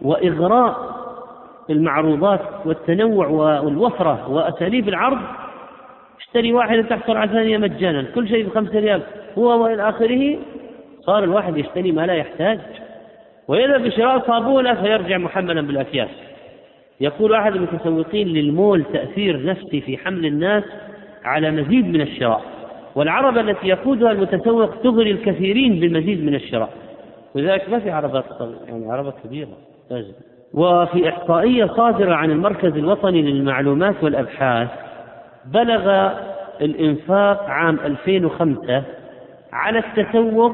[0.00, 0.94] وإغراء
[1.70, 5.18] المعروضات والتنوع والوفرة وأساليب العرض
[6.34, 8.04] اشتري واحدة تحصل على ثانية مجانا.
[8.14, 9.02] كل شيء بخمسة ريال.
[9.38, 10.38] هو وإلى آخره
[11.00, 12.58] صار الواحد يشتري ما لا يحتاج.
[13.48, 16.08] ويذهب بشراء صابونة فيرجع محملا بالأكياس.
[17.00, 20.64] يقول أحد المتسوقين للمول تأثير نفسي في حمل الناس
[21.24, 22.42] على مزيد من الشراء.
[22.94, 26.70] والعربة التي يقودها المتسوق تغري الكثيرين بالمزيد من الشراء.
[27.34, 28.24] ولذلك ما في عربات
[28.68, 29.48] يعني عربة كبيرة.
[30.54, 34.83] وفي إحصائية صادرة عن المركز الوطني للمعلومات والأبحاث
[35.46, 36.10] بلغ
[36.60, 38.82] الإنفاق عام 2005
[39.52, 40.52] على التسوق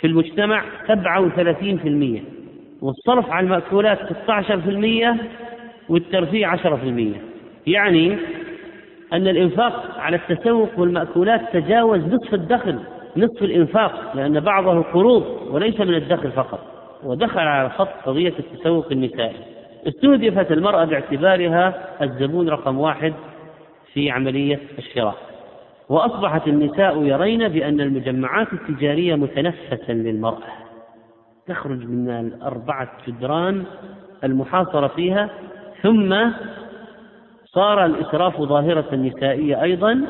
[0.00, 2.22] في المجتمع 37%
[2.82, 5.16] والصرف على المأكولات 16%
[5.88, 6.58] والترفيه 10%
[7.66, 8.16] يعني
[9.12, 12.78] أن الإنفاق على التسوق والمأكولات تجاوز نصف الدخل
[13.16, 16.60] نصف الإنفاق لأن بعضه قروض وليس من الدخل فقط
[17.04, 19.36] ودخل على خط قضية التسوق النسائي.
[19.88, 23.12] استهدفت المرأة باعتبارها الزبون رقم واحد
[23.98, 25.14] في عملية الشراء.
[25.88, 30.48] وأصبحت النساء يرين بأن المجمعات التجارية متنفسا للمرأة.
[31.46, 33.64] تخرج من الأربعة جدران
[34.24, 35.30] المحاصرة فيها
[35.82, 36.16] ثم
[37.44, 40.00] صار الإسراف ظاهرة نسائية أيضا.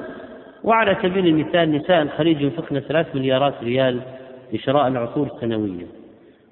[0.64, 4.00] وعلى سبيل المثال نساء الخليج ينفقن ثلاث مليارات ريال
[4.52, 5.86] لشراء العطور السنوية.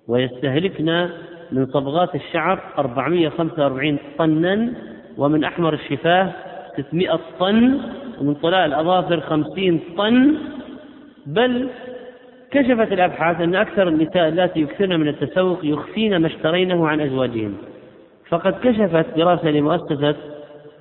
[0.09, 1.09] ويستهلكن
[1.53, 4.73] من صبغات الشعر 445 طنا
[5.19, 6.33] ومن أحمر الشفاه
[6.77, 7.79] 600 طن
[8.21, 10.35] ومن طلاء الأظافر 50 طن.
[11.27, 11.69] بل
[12.51, 17.55] كشفت الأبحاث أن أكثر النساء اللاتي يكثرن من التسوق يخفين ما اشترينه عن أزواجهن.
[18.29, 20.15] فقد كشفت دراسة لمؤسسة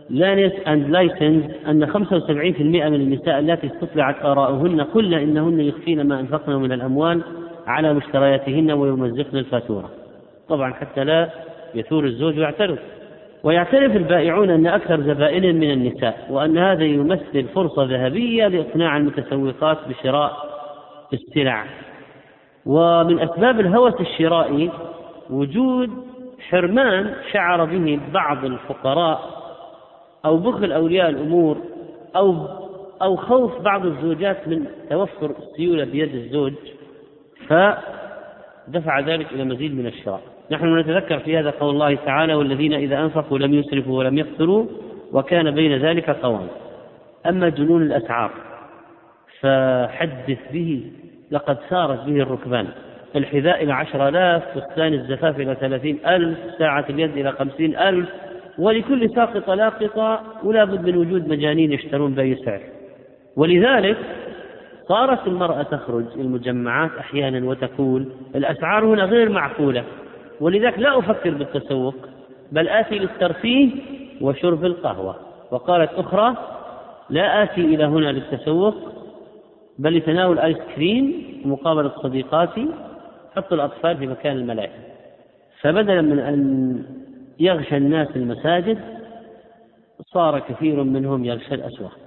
[0.09, 6.55] لانس أند لايسنز أن 75% من النساء اللاتي استطلعت آراؤهن قلن إنهن يخفين ما أنفقن
[6.55, 7.21] من الأموال
[7.67, 9.89] على مشترياتهن ويمزقن الفاتورة.
[10.49, 11.29] طبعا حتى لا
[11.75, 12.77] يثور الزوج ويعترض.
[13.45, 20.31] ويعترف البائعون أن أكثر زبائن من النساء وأن هذا يمثل فرصة ذهبية لإقناع المتسوقات بشراء
[21.13, 21.65] السلع.
[22.65, 24.71] ومن أسباب الهوس الشرائي
[25.29, 25.89] وجود
[26.49, 29.19] حرمان شعر به بعض الفقراء
[30.25, 31.57] أو بخل أولياء الأمور
[32.15, 32.47] أو
[33.01, 36.53] أو خوف بعض الزوجات من توفر السيولة بيد الزوج
[37.47, 40.21] فدفع ذلك إلى مزيد من الشراء.
[40.51, 44.65] نحن نتذكر في هذا قول الله تعالى والذين إذا أنفقوا لم يسرفوا ولم يقتروا
[45.11, 46.47] وكان بين ذلك قوام.
[47.25, 48.31] أما جنون الأسعار
[49.41, 50.91] فحدث به
[51.31, 52.67] لقد سارت به الركبان.
[53.15, 58.09] الحذاء إلى عشر آلاف فستان الزفاف إلى ثلاثين ألف ساعة اليد إلى خمسين ألف.
[58.57, 62.61] ولكل ساقطة لاقطة ولا بد من وجود مجانين يشترون بأي سعر.
[63.35, 63.97] ولذلك
[64.87, 68.05] صارت المرأة تخرج المجمعات أحيانا وتقول
[68.35, 69.83] الأسعار هنا غير معقولة.
[70.41, 71.95] ولذلك لا أفكر بالتسوق
[72.51, 73.69] بل آتي للترفيه
[74.21, 75.15] وشرب القهوة.
[75.51, 76.35] وقالت أخرى
[77.09, 78.75] لا آتي إلى هنا للتسوق
[79.79, 82.67] بل لتناول آيس كريم مقابلة صديقاتي
[83.35, 84.69] حط الأطفال في مكان الملاهي
[85.61, 86.83] فبدلا من أن
[87.39, 88.79] يغشى الناس المساجد
[90.13, 91.97] صار كثير منهم يغشى الأسواق.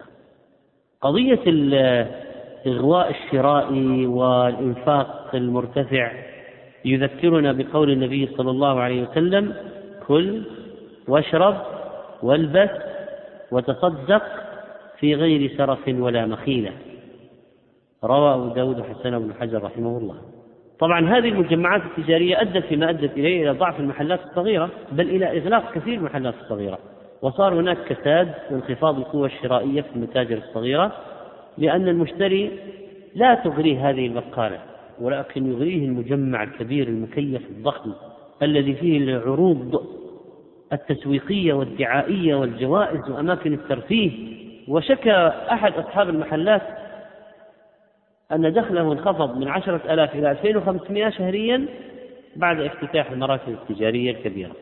[1.01, 6.13] قضية الإغواء الشرائي والإنفاق المرتفع
[6.93, 9.55] يذكرنا بقول النبي صلى الله عليه وسلم
[10.07, 10.43] كل
[11.09, 11.57] واشرب
[12.23, 12.71] والبس
[13.51, 14.23] وتصدق
[14.99, 16.73] في غير سرف ولا مخيلة.
[18.05, 20.17] روى أبو داود حسن بن حجر رحمه الله.
[20.81, 25.73] طبعا هذه المجمعات التجارية أدت فيما أدت إليه إلى ضعف المحلات الصغيرة بل إلى إغلاق
[25.75, 26.79] كثير من المحلات الصغيرة.
[27.23, 30.93] وصار هناك كساد وانخفاض القوة الشرائية في المتاجر الصغيرة
[31.59, 32.51] لأن المشتري
[33.15, 34.59] لا تغريه هذه البقالة.
[35.01, 37.93] ولكن يغريه المجمع الكبير المكيف الضخم
[38.43, 39.85] الذي فيه العروض
[40.73, 44.39] التسويقية والدعائية والجوائز وأماكن الترفيه.
[44.69, 46.63] وشكى أحد أصحاب المحلات
[48.33, 51.67] أن دخله انخفض من عشرة ألاف إلى 2500 شهريا
[52.37, 54.53] بعد افتتاح المراكز التجارية الكبيرة.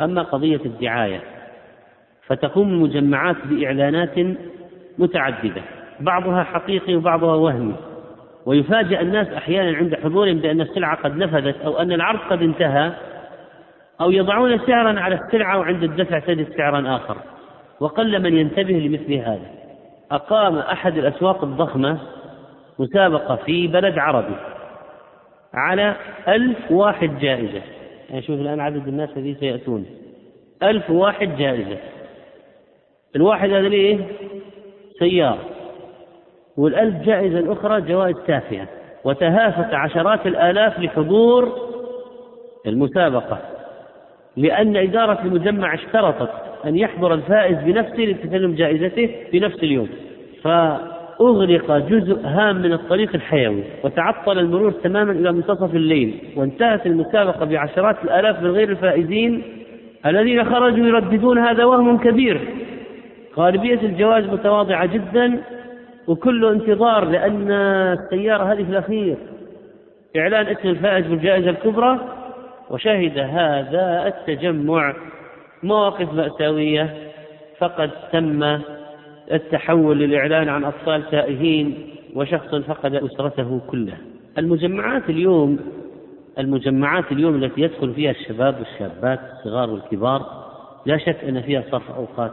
[0.00, 1.20] أما قضية الدعاية
[2.26, 4.36] فتقوم المجمعات بإعلانات
[4.98, 5.62] متعددة
[6.00, 7.74] بعضها حقيقي وبعضها وهمي.
[8.46, 12.92] ويفاجأ الناس أحيانا عند حضورهم بأن السلعة قد نفذت أو أن العرض قد انتهى
[14.00, 17.16] أو يضعون سعرا على السلعة وعند الدفع تجد سعرا آخر.
[17.80, 19.50] وقل من ينتبه لمثل هذا.
[20.10, 21.98] أقام أحد الأسواق الضخمة
[22.78, 24.36] مسابقة في بلد عربي
[25.54, 25.96] على
[26.28, 27.62] ألف واحد جائزة.
[28.10, 29.86] يعني شوف الآن عدد الناس الذين سيأتون.
[30.62, 31.78] ألف واحد جائزة.
[33.16, 33.98] الواحد هذا ليه؟
[34.98, 35.55] سيارة.
[36.56, 38.68] والألف جائزة الأخرى جوائز تافهة.
[39.04, 41.52] وتهافت عشرات الآلاف لحضور
[42.66, 43.38] المسابقة
[44.36, 46.30] لأن إدارة المجمع اشترطت
[46.66, 49.88] أن يحضر الفائز بنفسه لتسلم جائزته في نفس اليوم.
[50.42, 57.96] فأغلق جزء هام من الطريق الحيوي وتعطل المرور تماما إلى منتصف الليل وانتهت المسابقة بعشرات
[58.04, 59.42] الآلاف من غير الفائزين
[60.06, 62.40] الذين خرجوا يرددون هذا وهم كبير.
[63.36, 65.42] غالبية الجوائز متواضعة جدا.
[66.08, 69.16] وكله انتظار لأن السيارة هذه في الأخير.
[70.16, 72.00] إعلان اسم الفائز بالجائزة الكبرى
[72.70, 74.94] وشهد هذا التجمع
[75.62, 76.94] مواقف مأساوية
[77.58, 78.58] فقد تم
[79.32, 83.98] التحول للإعلان عن أطفال تائهين وشخص فقد أسرته كلها.
[84.38, 85.58] المجمعات اليوم
[86.38, 90.46] المجمعات اليوم التي يدخل فيها الشباب والشابات الصغار والكبار
[90.86, 92.32] لا شك أن فيها صرف أوقات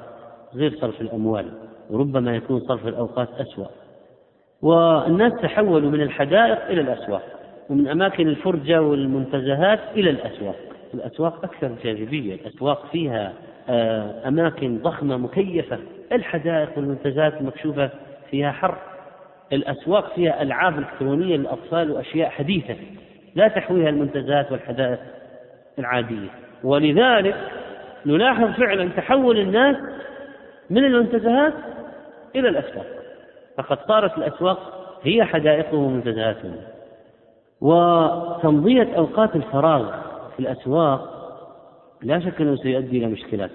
[0.56, 1.46] غير صرف الأموال.
[1.94, 3.66] وربما يكون صرف الأوقات أسوأ.
[4.62, 7.24] والناس تحولوا من الحدائق إلى الأسواق
[7.70, 10.56] ومن أماكن الفرجة والمنتزهات إلى الأسواق.
[10.94, 13.34] الأسواق أكثر جاذبية الأسواق فيها
[13.70, 15.80] آه، أماكن ضخمة مكيفة.
[16.12, 17.90] الحدائق والمنتزهات المكشوفة
[18.32, 18.78] فيها حر.
[19.54, 22.76] الأسواق فيها ألعاب إلكترونية للأطفال وأشياء حديثة
[23.36, 25.00] لا تحويها المنتزهات والحدائق
[25.80, 26.30] العادية.
[26.64, 27.36] ولذلك
[28.06, 29.76] نلاحظ فعلا تحول الناس
[30.70, 31.54] من المنتزهات
[32.36, 32.86] إلى الأسواق.
[33.58, 34.60] فقد صارت الأسواق
[35.04, 36.56] هي حدائقهم ومنتزهاتهم
[37.62, 39.92] وتمضية أوقات الفراغ
[40.34, 41.10] في الأسواق
[42.02, 43.52] لا شك أنه سيؤدي إلى مشكلات.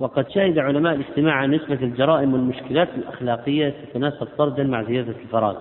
[0.00, 5.56] وقد شهد علماء الاجتماع عن نسبة الجرائم والمشكلات الأخلاقية تتناسب طردا مع زيادة الفراغ.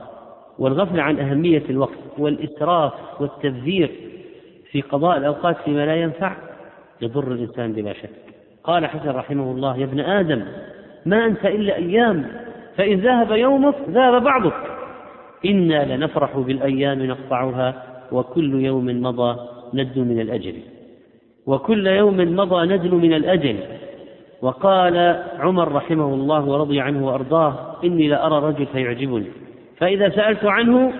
[0.59, 3.91] والغفلة عن أهمية الوقت والإسراف والتبذير
[4.71, 6.35] في قضاء الأوقات فيما لا ينفع
[7.01, 8.09] يضر الإنسان بلا شك.
[8.63, 10.45] قال حسن رحمه الله يا ابن آدم
[11.05, 12.25] ما أنت إلا أيام
[12.77, 14.53] فإن ذهب يومك ذهب بعضك.
[15.45, 19.39] إنا لنفرح بالأيام نقطعها وكل يوم مضى
[19.73, 20.55] ندن من الأجل.
[21.45, 23.59] وكل يوم مضى ندن من الأجل.
[24.41, 29.31] وقال عمر رحمه الله ورضي عنه وأرضاه إني لأرى رجل فيعجبني.
[29.77, 30.93] فإذا سألت عنه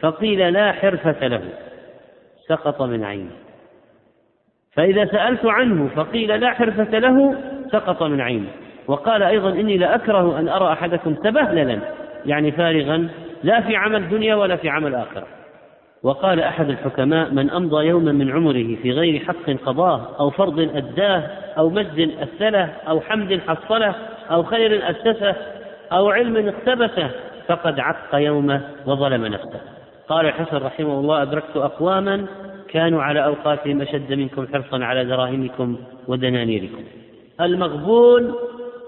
[0.00, 1.42] فقيل لا حرفة له.
[2.48, 3.30] سقط من عيني.
[4.72, 7.36] فإذا سألت عنه فقيل لا حرفة له
[7.72, 8.48] سقط من عيني.
[8.88, 11.78] وقال أيضا إني لأكره أن أرى أحدكم تبهللا
[12.26, 13.08] يعني فارغا
[13.42, 15.26] لا في عمل دنيا ولا في عمل آخرة.
[16.02, 21.22] وقال أحد الحكماء من أمضى يوما من عمره في غير حق قضاه أو فرض أداه
[21.58, 23.94] أو مجد أثله أو حمد حصله
[24.30, 25.34] أو خير أسسه
[25.92, 27.10] أو علم اقتبسه
[27.48, 29.60] فقد عق يومه وظلم نفسه.
[30.08, 32.26] قال الحسن رحمه الله أدركت أقواما
[32.68, 35.76] كانوا على أوقاتهم أشد منكم حرصا على دراهمكم
[36.08, 36.84] ودنانيركم.
[37.40, 38.34] المغبون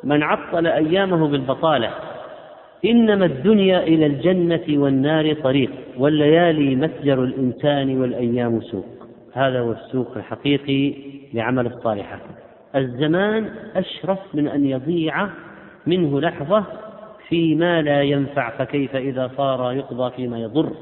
[0.04, 1.90] من عطل أيامه بالبطالة.
[2.84, 8.86] إنما الدنيا إلى الجنة والنار طريق والليالي متجر الإنسان والأيام سوق.
[9.32, 10.94] هذا هو السوق الحقيقي
[11.34, 12.20] لعمل الصالحات
[12.76, 15.28] الزمان أشرف من أن يضيع
[15.86, 16.64] منه لحظة
[17.28, 20.72] فيما لا ينفع فكيف إذا صار يقضى فيما يضر.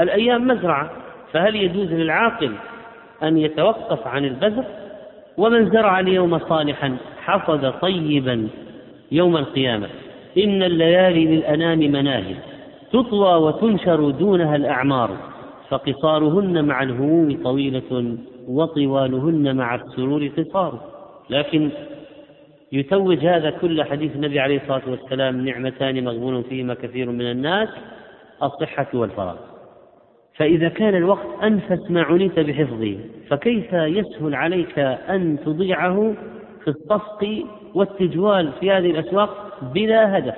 [0.00, 0.90] الأيام مزرعة
[1.32, 2.52] فهل يجوز للعاقل
[3.22, 4.64] أن يتوقف عن البذر؟
[5.36, 8.48] ومن زرع اليوم صالحا؟ حصد طيبا
[9.12, 9.88] يوم القيامة.
[10.38, 12.36] إن الليالي للأنام مناهل
[12.92, 15.10] تطوى وتنشر دونها الأعمار.
[15.68, 18.16] فقصارهن مع الهموم طويلة
[18.48, 20.80] وطوالهن مع السرور قصار.
[21.30, 21.70] لكن
[22.72, 27.68] يتوج هذا كل حديث النبي عليه الصلاة والسلام نعمتان مغبون فيهما كثير من الناس
[28.42, 29.36] الصحة والفراغ.
[30.36, 32.98] فإذا كان الوقت أنفس ما عنيت بحفظه
[33.28, 36.14] فكيف يسهل عليك أن تضيعه
[36.64, 37.44] في الصفق
[37.74, 40.34] والتجوال في هذه الأسواق بلا هدف.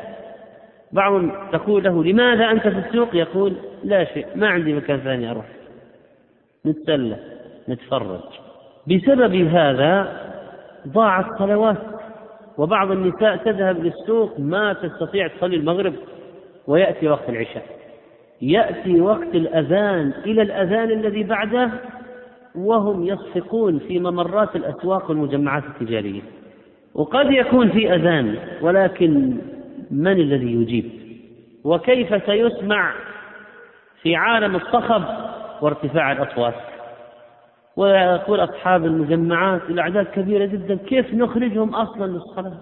[0.92, 1.22] بعض
[1.52, 5.46] تقول له لماذا أنت في السوق؟ يقول لا شيء ما عندي مكان ثاني أروح.
[6.66, 7.16] نتسلى
[7.68, 8.20] نتفرج.
[8.86, 10.20] بسبب هذا
[10.88, 11.76] ضاعت صلوات.
[12.58, 15.94] وبعض النساء تذهب للسوق ما تستطيع تصلي المغرب
[16.66, 17.66] ويأتي وقت العشاء.
[18.42, 21.70] يأتي وقت الأذان إلى الأذان الذي بعده
[22.54, 26.22] وهم يصفقون في ممرات الأسواق والمجمعات التجارية.
[26.94, 29.36] وقد يكون في أذان ولكن
[29.90, 30.90] من الذي يجيب؟
[31.64, 32.92] وكيف سيسمع
[34.02, 35.02] في عالم الصخب
[35.62, 36.54] وارتفاع الأصوات؟
[37.76, 42.58] ويقول أصحاب المجمعات الأعداد كبيرة جدا كيف نخرجهم أصلا للصلاة؟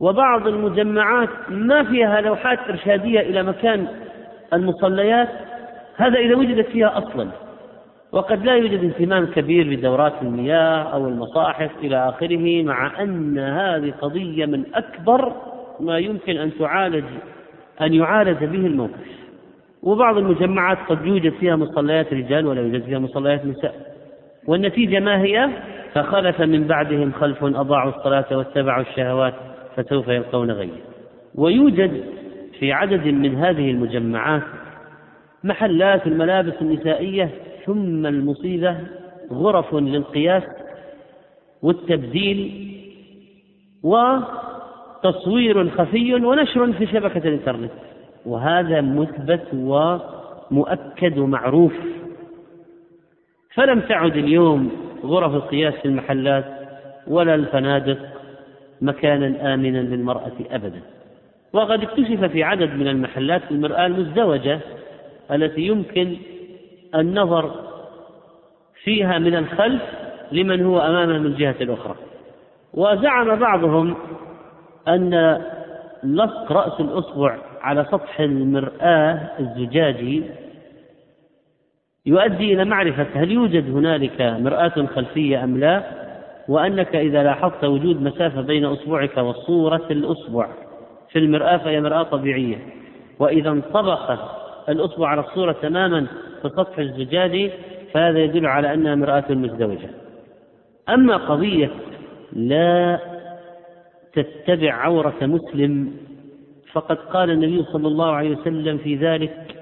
[0.00, 3.86] وبعض المجمعات ما فيها لوحات إرشادية إلى مكان
[4.52, 5.28] المصليات
[5.96, 7.28] هذا إذا وجدت فيها أصلا.
[8.12, 14.46] وقد لا يوجد اهتمام كبير بدورات المياه أو المصاحف إلى آخره مع أن هذه قضية
[14.46, 15.32] من أكبر
[15.80, 17.04] ما يمكن أن تعالج
[17.80, 19.20] أن يعالج به الموقف.
[19.82, 23.74] وبعض المجمعات قد يوجد فيها مصليات رجال ولا يوجد فيها مصليات نساء.
[24.46, 25.48] والنتيجة ما هي؟
[25.94, 29.34] فخلف من بعدهم خلف أضاعوا الصلاة واتبعوا الشهوات
[29.76, 30.76] فسوف يلقون غيا.
[31.34, 32.04] ويوجد
[32.58, 34.42] في عدد من هذه المجمعات
[35.44, 37.30] محلات الملابس النسائية
[37.66, 38.76] ثم المصيبة
[39.32, 40.42] غرف للقياس
[41.62, 42.70] والتبديل
[43.82, 47.70] وتصوير خفي ونشر في شبكة الإنترنت.
[48.26, 51.72] وهذا مثبت ومؤكد ومعروف.
[53.54, 54.70] فلم تعد اليوم
[55.04, 56.44] غرف القياس في المحلات
[57.06, 57.98] ولا الفنادق
[58.80, 60.80] مكانا آمنا للمرأة أبدا.
[61.52, 64.60] وقد اكتشف في عدد من المحلات المرآة المزدوجة
[65.30, 66.16] التي يمكن
[66.94, 67.50] النظر
[68.84, 69.82] فيها من الخلف
[70.32, 71.94] لمن هو أمامه من الجهة الأخرى
[72.74, 73.96] وزعم بعضهم
[74.88, 75.42] أن
[76.04, 80.24] لصق رأس الأصبع على سطح المرآة الزجاجي
[82.06, 85.82] يؤدي إلى معرفة هل يوجد هنالك مرآة خلفية أم لا
[86.48, 90.48] وأنك إذا لاحظت وجود مسافة بين أصبعك وصورة الأصبع
[91.12, 92.58] في المرآة فهي مرآة طبيعية.
[93.18, 94.18] وإذا انطبق
[94.68, 96.06] الأصبع على الصورة تماما
[96.42, 97.50] في سطح الزجاج
[97.92, 99.90] فهذا يدل على أنها مرآة مزدوجة.
[100.88, 101.70] أما قضية
[102.32, 102.98] لا
[104.12, 105.92] تتبع عورة مسلم
[106.72, 109.56] فقد قال النبي صلى الله عليه وسلم في ذلك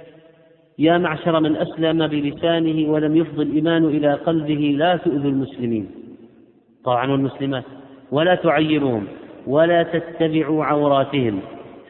[0.78, 5.90] يا معشر من أسلم بلسانه ولم يفض الإيمان إلى قلبه لا تؤذوا المسلمين.
[6.84, 7.64] طبعا والمسلمات.
[8.12, 9.06] ولا تعيروهم
[9.46, 11.40] ولا تتبعوا عوراتهم.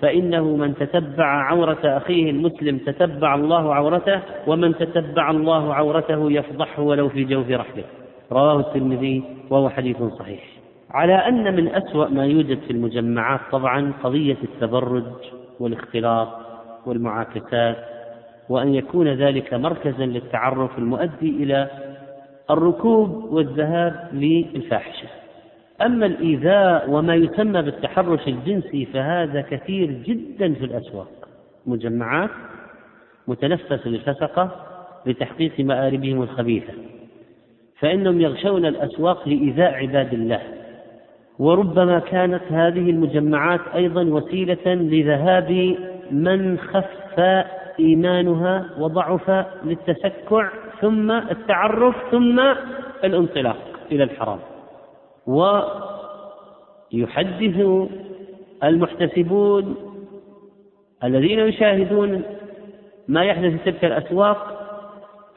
[0.00, 7.08] فإنه من تتبع عورة أخيه المسلم تتبع الله عورته ومن تتبع الله عورته يفضحه ولو
[7.08, 7.84] في جوف رحله.
[8.32, 10.40] رواه الترمذي وهو حديث صحيح.
[10.90, 15.04] على أن من أسوأ ما يوجد في المجمعات طبعا قضية التبرج
[15.60, 16.28] والاختلاط
[16.86, 17.76] والمعاكسات
[18.48, 21.68] وأن يكون ذلك مركزا للتعرف المؤدي إلى
[22.50, 25.08] الركوب والذهاب للفاحشة.
[25.82, 31.28] أما الإيذاء وما يسمى بالتحرش الجنسي فهذا كثير جدا في الأسواق.
[31.66, 32.30] مجمعات
[33.28, 34.50] متنفس للفسقة
[35.06, 36.72] لتحقيق مآربهم الخبيثة
[37.80, 40.40] فإنهم يغشون الأسواق لإيذاء عباد الله.
[41.38, 45.76] وربما كانت هذه المجمعات أيضا وسيلة لذهاب
[46.10, 47.20] من خف
[47.80, 50.48] إيمانها وضعف للتسكع
[50.80, 52.40] ثم التعرف ثم
[53.04, 53.56] الانطلاق
[53.92, 54.38] إلى الحرام.
[56.92, 57.88] ويحدث
[58.64, 59.74] المحتسبون
[61.04, 62.22] الذين يشاهدون
[63.08, 64.58] ما يحدث في تلك الأسواق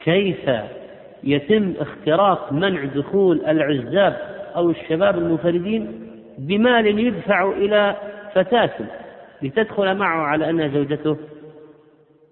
[0.00, 0.50] كيف
[1.24, 4.16] يتم اختراق منع دخول العزاب
[4.56, 7.96] أو الشباب المنفردين بمال يدفع إلى
[8.34, 8.70] فتاة
[9.42, 11.16] لتدخل معه على أنها زوجته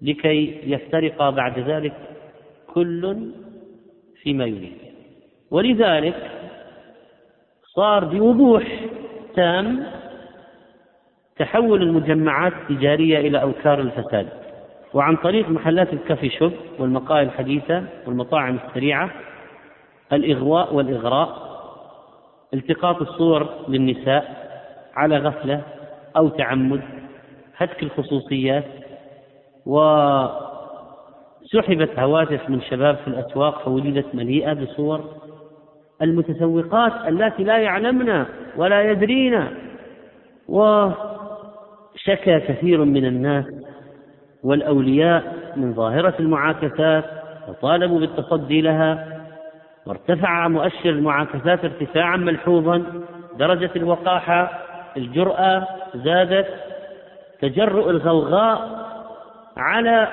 [0.01, 1.93] لكي يفترقا بعد ذلك
[2.73, 3.31] كل
[4.23, 4.77] فيما يريد.
[5.51, 6.30] ولذلك
[7.75, 8.63] صار بوضوح
[9.35, 9.83] تام
[11.37, 14.27] تحول المجمعات التجارية إلى أوكار الفساد.
[14.93, 19.09] وعن طريق محلات الكافي شوب والمقاهي الحديثة والمطاعم السريعة
[20.13, 21.51] الإغواء والإغراء
[22.53, 24.51] التقاط الصور للنساء
[24.95, 25.61] على غفلة
[26.17, 26.81] أو تعمد
[27.57, 28.65] هتك الخصوصيات
[29.65, 30.39] وسحبت
[31.99, 35.05] هواتف من شباب في الأسواق فوجدت مليئة بصور
[36.01, 38.25] المتسوقات التي لا يعلمن
[38.57, 39.47] ولا يدرين
[40.47, 43.45] وشكى كثير من الناس
[44.43, 47.05] والأولياء من ظاهرة المعاكسات
[47.47, 49.21] وطالبوا بالتصدي لها
[49.85, 52.83] وارتفع مؤشر المعاكسات ارتفاعا ملحوظا
[53.39, 54.51] درجة الوقاحة
[54.97, 56.47] الجرأة زادت
[57.41, 58.85] تجرؤ الغوغاء
[59.57, 60.07] على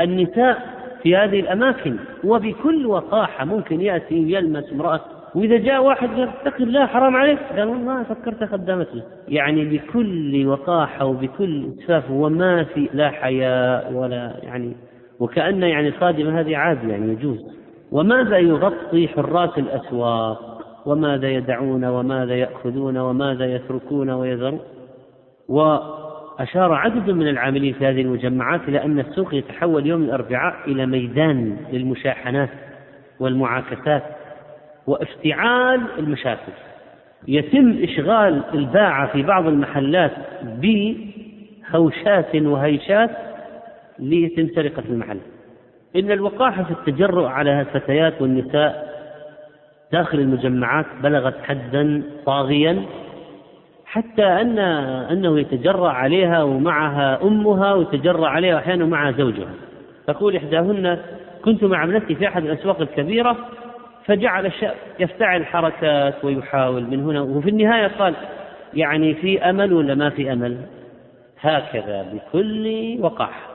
[0.00, 0.62] النساء
[1.02, 1.96] في هذه الأماكن.
[2.24, 5.00] وبكل وقاحة ممكن يأتي ويلمس امرأة
[5.34, 10.46] وإذا جاء واحد قال اتق الله حرام عليك؟ قال والله فكرت خدامة له يعني بكل
[10.46, 14.76] وقاحة وبكل إسفاف وما في لا حياء ولا يعني
[15.20, 17.38] وكأن يعني الخادمة هذه عادي يعني يجوز.
[17.92, 24.60] وماذا يغطي حراس الأسواق؟ وماذا يدعون؟ وماذا يأخذون؟ وماذا يتركون ويذرون؟
[25.48, 31.56] وأشار عدد من العاملين في هذه المجمعات إلى أن السوق يتحول يوم الأربعاء إلى ميدان
[31.72, 32.50] للمشاحنات
[33.20, 34.02] والمعاكسات.
[34.86, 36.52] وافتعال المشاكل.
[37.28, 40.12] يتم إشغال الباعة في بعض المحلات
[40.42, 43.10] بهوشات وهيشات
[43.98, 45.18] ليتم سرقة المحل.
[45.96, 48.92] إن الوقاحة في التجرؤ على الفتيات والنساء
[49.92, 52.82] داخل المجمعات بلغت حدا طاغيا
[53.84, 59.50] حتى أن أنه يتجرأ عليها ومعها أمها ويتجرأ عليها أحيانا معها زوجها.
[60.06, 60.98] تقول إحداهن
[61.44, 63.36] كنت مع ابنتي في أحد الأسواق الكبيرة
[64.06, 67.20] فجعل الشاب يفتعل حركات ويحاول من هنا.
[67.20, 68.14] وفي النهاية قال
[68.74, 70.56] يعني في أمل ولا ما في أمل؟
[71.40, 73.52] هكذا بكل وقاحة.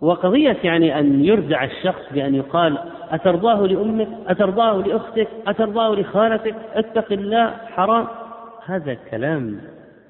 [0.00, 2.78] وقضية يعني أن يردع الشخص بأن يقال
[3.10, 8.06] أترضاه لأمك أترضاه لأختك أترضاه لخالتك اتق الله حرام.
[8.66, 9.60] هذا كلام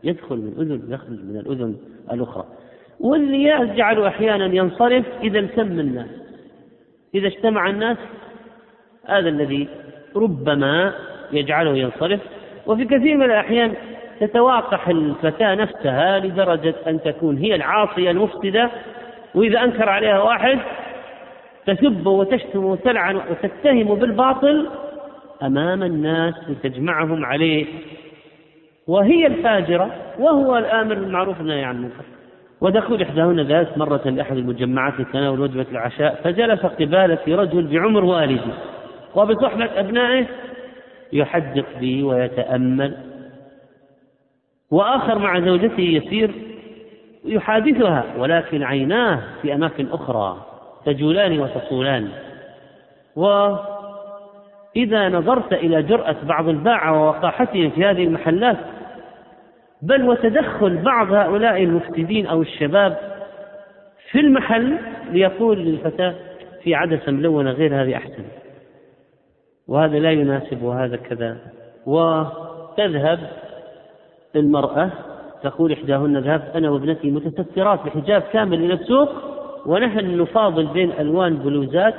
[0.05, 1.77] يدخل من أذن يخرج من الأذن
[2.13, 2.45] الأخرى.
[3.01, 6.09] واللي يجعل أحيانا ينصرف إذا التم الناس.
[7.15, 7.97] إذا اجتمع الناس
[9.09, 9.69] هذا الذي
[10.17, 10.93] ربما
[11.33, 12.21] يجعله ينصرف.
[12.67, 13.75] وفي كثير من الأحيان
[14.21, 18.71] تتواقح الفتاة نفسها لدرجة أن تكون هي العاصية المفسدة
[19.35, 20.59] وإذا أنكر عليها واحد
[21.67, 24.69] تسب وتشتم وتلعن وتتهم بالباطل
[25.43, 27.67] أمام الناس لتجمعهم عليه.
[28.87, 32.05] وهي الفاجرة وهو الآمر بالمعروف والنهي عن المنكر.
[32.61, 38.41] ودخول إحداهن ذات مرة لأحد المجمعات لتناول وجبة العشاء فجلس قبالة رجل بعمر والدي
[39.15, 40.27] وبصحبة أبنائه
[41.13, 42.97] يحدق به ويتأمل.
[44.71, 46.31] وآخر مع زوجته يسير
[47.25, 50.47] يحادثها ولكن عيناه في أماكن أخرى
[50.87, 52.09] تجولان وتصولان
[53.17, 58.57] وإذا نظرت إلى جرأة بعض الباعة ووقاحتهم في هذه المحلات
[59.83, 62.97] بل وتدخل بعض هؤلاء المفسدين أو الشباب
[64.11, 64.79] في المحل
[65.11, 66.15] ليقول للفتاة
[66.63, 68.25] في عدسة ملونة غير هذه أحسن.
[69.73, 71.37] وهذا لا يناسب وهذا كذا.
[71.87, 73.19] وتذهب
[74.37, 74.91] المرأة
[75.43, 79.09] تقول إحداهن ذهبت أنا وابنتي متسترات بحجاب كامل إلى السوق
[79.67, 81.95] ونحن نفاضل بين ألوان بلوزات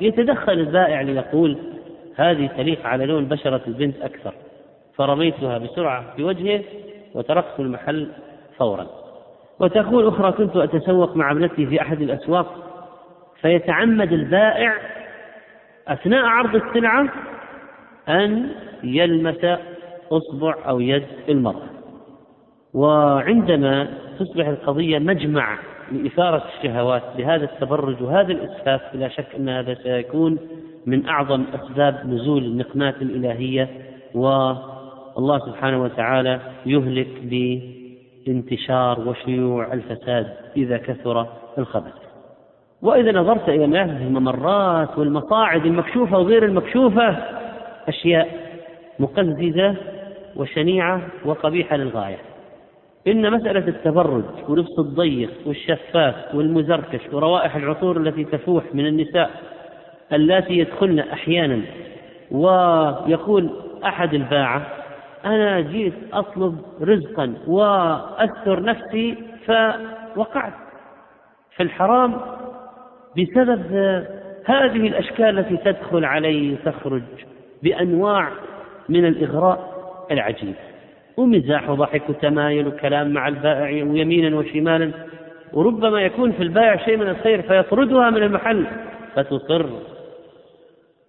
[0.00, 1.56] يتدخل البائع ليقول
[2.16, 4.34] هذه تليق على لون بشرة البنت أكثر.
[4.94, 6.60] فرميتها بسرعة في وجهه
[7.14, 8.08] وتركت المحل
[8.56, 8.86] فورا.
[9.60, 12.54] وتقول أخرى كنت أتسوق مع ابنتي في أحد الأسواق
[13.40, 14.97] فيتعمد البائع
[15.88, 17.08] أثناء عرض السلعة
[18.08, 18.50] أن
[18.82, 19.58] يلمس
[20.12, 21.68] إصبع أو يد المرأة.
[22.74, 25.58] وعندما تصبح القضية مجمع
[25.92, 30.38] لإثارة الشهوات بهذا التبرج وهذا الإسفاف بلا شك أن هذا سيكون
[30.86, 33.68] من أعظم أسباب نزول النقمات الإلهية.
[34.14, 37.08] والله سبحانه وتعالى يهلك
[38.26, 41.26] بانتشار وشيوع الفساد إذا كثر
[41.58, 42.07] الخبث.
[42.82, 47.16] وإذا نظرت إلى الممرات والمصاعد المكشوفة وغير المكشوفة
[47.88, 48.28] أشياء
[48.98, 49.74] مقززة
[50.36, 52.18] وشنيعة وقبيحة للغاية.
[53.06, 59.30] إن مسألة التبرج ولبس الضيق والشفاف والمزركش وروائح العطور التي تفوح من النساء
[60.12, 61.60] اللاتي يدخلن أحيانا
[62.30, 63.50] ويقول
[63.84, 64.66] أحد الباعة
[65.24, 69.14] أنا جيت أطلب رزقا وأستر نفسي
[69.46, 70.52] فوقعت
[71.56, 72.20] في الحرام
[73.18, 73.62] بسبب
[74.44, 77.02] هذه الأشكال التي تدخل علي وتخرج
[77.62, 78.28] بأنواع
[78.88, 79.78] من الإغراء
[80.10, 80.54] العجيب.
[81.16, 84.90] ومزاح وضحك وتمايل وكلام مع البائع ويمينا وشمالا
[85.52, 88.66] وربما يكون في البائع شيء من الخير فيطردها من المحل
[89.14, 89.66] فتصر.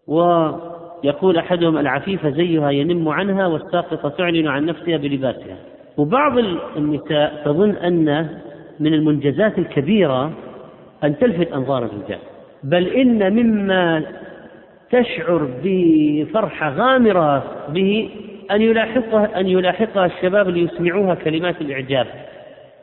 [0.08, 5.58] ويقول أحدهم العفيفة زيها ينم عنها والساقطة تعلن عن نفسها بلباسها.
[5.98, 6.38] وبعض
[6.78, 8.30] النساء تظن أن
[8.80, 10.32] من المنجزات الكبيرة
[11.04, 12.20] أن تلفت أنظار الرجال
[12.64, 14.04] بل إن مما
[14.92, 18.10] تشعر بفرحة غامرة به
[18.52, 22.08] أن يلاحقها أن يلاحقها الشباب ليسمعوها كلمات الإعجاب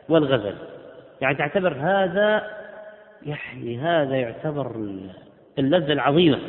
[0.09, 0.53] والغزل.
[1.21, 2.43] يعني تعتبر هذا
[3.25, 4.71] يعني هذا يعتبر
[5.59, 6.39] اللذة العظيمة.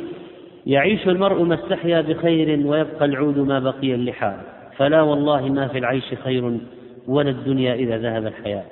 [0.65, 4.33] يعيش المرء ما استحيا بخير ويبقى العود ما بقي اللحى
[4.77, 6.57] فلا والله ما في العيش خير
[7.07, 8.63] ولا الدنيا إذا ذهب الحياة.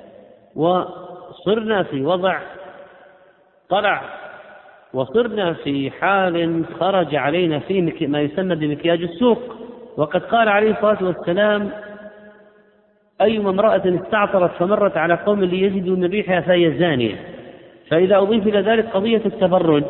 [0.55, 2.39] وصرنا في وضع
[3.69, 4.01] طلع.
[4.93, 9.39] وصرنا في حال خرج علينا فيه ما يسمى بمكياج السوق.
[9.97, 11.69] وقد قال عليه الصلاة والسلام
[13.21, 17.15] أيما امرأة استعطرت فمرت على قوم ليجدوا من ريحها فهي زانية.
[17.89, 19.83] فإذا أضيف إلى ذلك قضية التبرج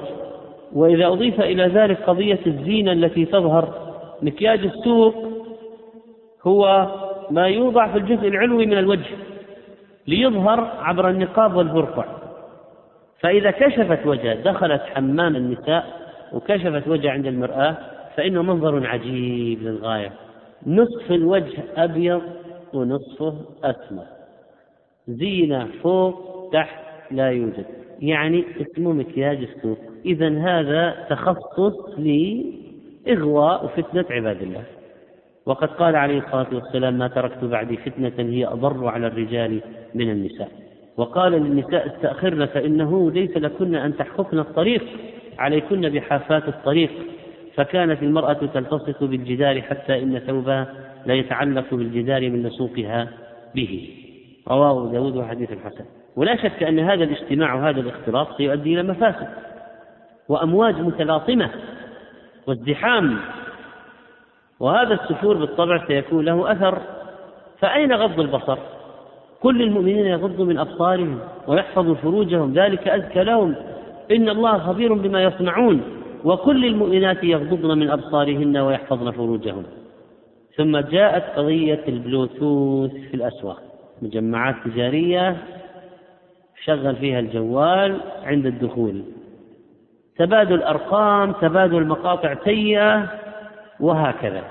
[0.74, 3.74] وإذا أضيف إلى ذلك قضية الزينة التي تظهر
[4.22, 5.16] مكياج السوق
[6.48, 6.88] هو
[7.32, 9.16] ما يوضع في الجزء العلوي من الوجه
[10.08, 12.06] ليظهر عبر النقاب والبرقع
[13.20, 17.78] فإذا كشفت وجه دخلت حمام النساء وكشفت وجه عند المرآة
[18.16, 20.12] فإنه منظر عجيب للغاية.
[20.68, 22.22] نصف الوجه أبيض
[22.74, 24.06] ونصفه أسمر.
[25.08, 27.66] زينة فوق تحت لا يوجد.
[28.00, 29.78] يعني اسمه مكياج السوق.
[30.06, 34.64] إذا هذا تخصص لإغواء وفتنة عباد الله.
[35.46, 39.62] وقد قال عليه الصلاة والسلام ما تركت بعدي فتنة هي أضر على الرجال
[39.96, 40.67] من النساء.
[40.98, 44.84] وقال للنساء استأخرن فإنه ليس لكن أن تحققن الطريق
[45.40, 46.92] عليكن بحافات الطريق.
[47.56, 50.68] فكانت المرأة تلتصق بالجدار حتى إن ثوبها
[51.06, 53.08] لا يتعلق بالجدار من لصوقها
[53.56, 53.90] به.
[54.48, 55.86] رواه داود وحديث الحسن
[56.16, 59.28] ولا شك أن هذا الاجتماع وهذا الاختلاط سيؤدي إلى مفاسد
[60.30, 61.50] وأمواج متلاطمة
[62.48, 63.18] وازدحام.
[64.60, 66.82] وهذا السفور بالطبع سيكون له أثر.
[67.60, 68.58] فأين غض البصر؟
[69.42, 73.56] كل المؤمنين يغضوا من أبصارهم ويحفظوا فروجهم ذلك أزكى لهم.
[74.12, 75.82] إن الله خبير بما يصنعون
[76.26, 79.64] وكل المؤمنات يغضضن من أبصارهن ويحفظن فروجهن
[80.58, 83.62] ثم جاءت قضية البلوتوث في الأسواق.
[84.02, 85.38] مجمعات تجارية
[86.64, 89.02] شغل فيها الجوال عند الدخول.
[90.18, 93.10] تبادل أرقام تبادل مقاطع سيئة
[93.80, 94.44] وهكذا.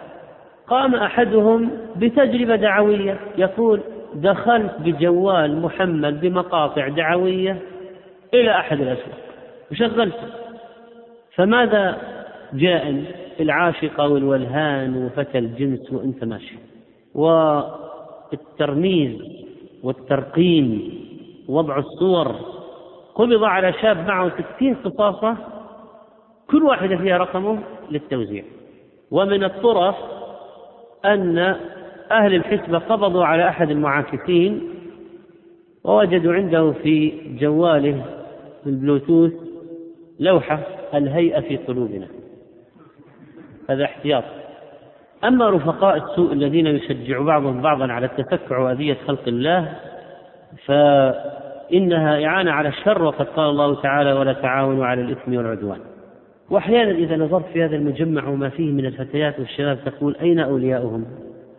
[0.66, 3.80] قام أحدهم بتجربة دعوية يقول
[4.16, 7.62] دخلت بجوال محمل بمقاطع دعوية
[8.34, 9.18] إلى أحد الأسواق
[9.70, 10.26] وشغلته.
[11.34, 11.96] فماذا
[12.52, 13.04] جاء
[13.40, 16.58] العاشقة والولهان وفتى الجنس وأنت ماشي.
[18.34, 19.22] والترميز
[19.82, 20.92] والترقيم
[21.48, 22.34] وضع الصور.
[23.14, 25.36] قبض على شاب معه ستين قصاصة
[26.50, 27.58] كل واحدة فيها رقمه
[27.90, 28.44] للتوزيع.
[29.10, 29.96] ومن الطرف
[31.04, 31.56] أن
[32.10, 34.60] أهل الحسبة قبضوا على أحد المعاكسين
[35.84, 38.04] ووجدوا عنده في جواله
[38.64, 39.32] بالبلوتوث
[40.20, 40.60] لوحة
[40.94, 42.06] الهيئة في قلوبنا.
[43.70, 44.24] هذا احتياط.
[45.24, 49.72] أما رفقاء السوء الذين يشجع بعضهم بعضا على التفكع وأذية خلق الله
[50.64, 55.78] فإنها إعانة على الشر وقد قال الله تعالى ولا تعاونوا على الإثم والعدوان.
[56.50, 61.06] وأحيانا إذا نظرت في هذا المجمع وما فيه من الفتيات والشباب تقول أين أولياؤهم؟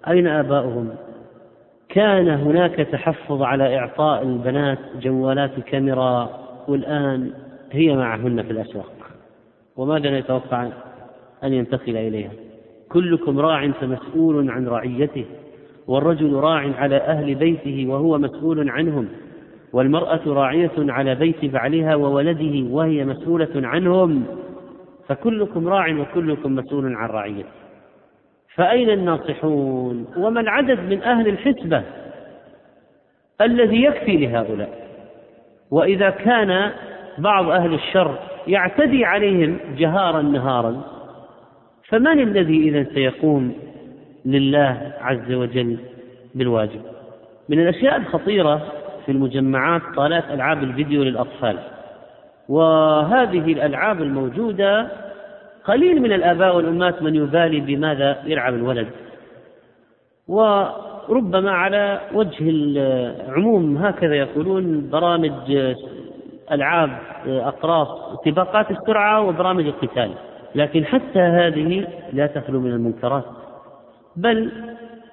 [0.10, 0.90] أين آباؤهم؟
[1.90, 6.30] كان هناك تحفظ على إعطاء البنات جوالات الكاميرا
[6.68, 7.32] والآن
[7.72, 8.92] هي معهن في الأسواق.
[9.78, 10.68] وماذا نتوقع
[11.44, 12.32] أن ينتقل إليها؟
[12.90, 15.26] كلكم راع فمسؤول عن رعيته
[15.88, 19.08] والرجل راع على أهل بيته وهو مسؤول عنهم
[19.74, 24.24] والمرأة راعية على بيت بعلها وولده وهي مسؤولة عنهم
[25.08, 27.50] فكلكم راع وكلكم مسؤول عن رعيته.
[28.58, 31.84] فأين الناصحون؟ وما العدد من أهل الحسبة
[33.42, 34.88] الذي يكفي لهؤلاء؟
[35.72, 36.72] وإذا كان
[37.18, 40.82] بعض أهل الشر يعتدي عليهم جهارا نهارا
[41.90, 43.54] فمن الذي إذا سيقوم
[44.26, 45.78] لله عز وجل
[46.36, 46.82] بالواجب؟
[47.50, 48.62] من الأشياء الخطيرة
[49.06, 51.60] في المجمعات طالات ألعاب الفيديو للأطفال.
[52.50, 54.88] وهذه الألعاب الموجودة
[55.68, 58.88] قليل من الآباء والأمهات من يبالي بماذا يلعب الولد
[60.28, 65.32] وربما على وجه العموم هكذا يقولون برامج
[66.52, 66.90] ألعاب
[67.28, 67.88] أقراص
[68.26, 70.12] سباقات السرعة وبرامج القتال.
[70.56, 73.24] لكن حتى هذه لا تخلو من المنكرات.
[74.16, 74.52] بل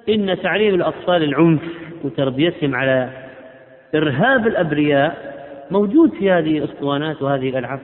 [0.08, 1.62] إن تعليم الأطفال العنف
[2.04, 3.08] وتربيتهم على
[3.94, 5.34] إرهاب الأبرياء
[5.70, 7.80] موجود في هذه الأسطوانات وهذه الألعاب.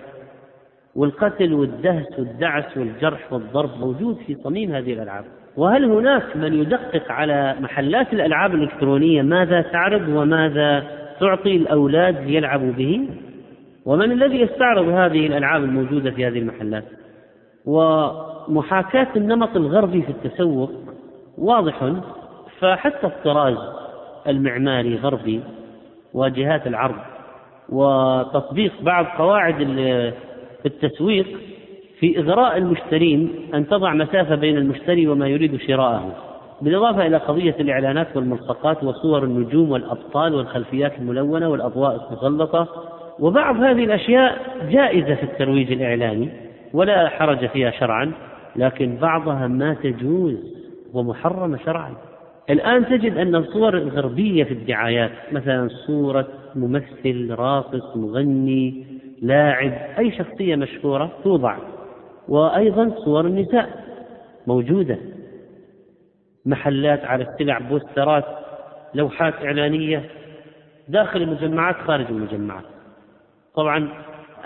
[1.01, 5.25] والقتل والدهس والدعس والجرح والضرب موجود في صميم هذه الألعاب.
[5.57, 10.85] وهل هناك من يدقق على محلات الألعاب الإلكترونية ماذا تعرض وماذا
[11.21, 13.09] تعطي الأولاد ليلعبوا به؟
[13.85, 16.85] ومن الذي يستعرض هذه الألعاب الموجودة في هذه المحلات؟
[17.67, 20.71] ومحاكاة النمط الغربي في التسوق
[21.39, 21.93] واضح
[22.59, 23.57] فحتى الطراز
[24.29, 25.41] المعماري غربي
[26.15, 27.01] واجهات العرض
[27.69, 29.61] وتطبيق بعض قواعد
[30.67, 31.27] التسويق
[32.01, 36.15] في إغراء المشترين أن تضع مسافة بين المشتري وما يريد شراءه
[36.63, 42.69] بالإضافة إلى قضية الإعلانات والملصقات وصور النجوم والأبطال والخلفيات الملونة والأضواء المسلطة
[43.19, 44.39] وبعض هذه الأشياء
[44.71, 46.29] جائزة في الترويج الإعلاني
[46.73, 48.13] ولا حرج فيها شرعا
[48.57, 50.37] لكن بعضها ما تجوز
[50.95, 51.95] ومحرمة شرعا.
[52.51, 58.90] الآن تجد أن الصور الغربية في الدعايات مثلا صورة ممثل راقص مغني
[59.21, 61.57] لاعب أي شخصية مشهورة توضع.
[62.29, 63.85] وأيضا صور النساء
[64.47, 64.99] موجودة.
[66.47, 68.25] محلات على السلع بوسترات
[68.95, 70.05] لوحات إعلانية.
[70.89, 72.65] داخل المجمعات خارج المجمعات.
[73.55, 73.89] طبعا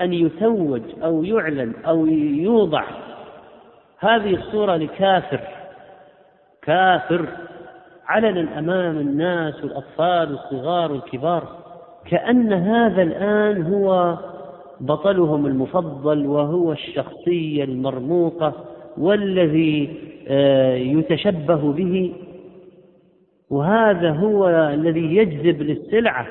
[0.00, 2.84] أن يتوج أو يعلن أو يوضع
[3.98, 5.40] هذه الصورة لكافر.
[6.62, 7.26] كافر.
[8.06, 11.48] علنا أمام الناس والأطفال والصغار والكبار
[12.06, 14.18] كأن هذا الآن هو
[14.80, 18.52] بطلهم المفضل وهو الشخصية المرموقة
[18.98, 19.90] والذي
[20.28, 22.12] آه، يتشبه به.
[23.50, 26.26] وهذا هو الذي يجذب للسلعة.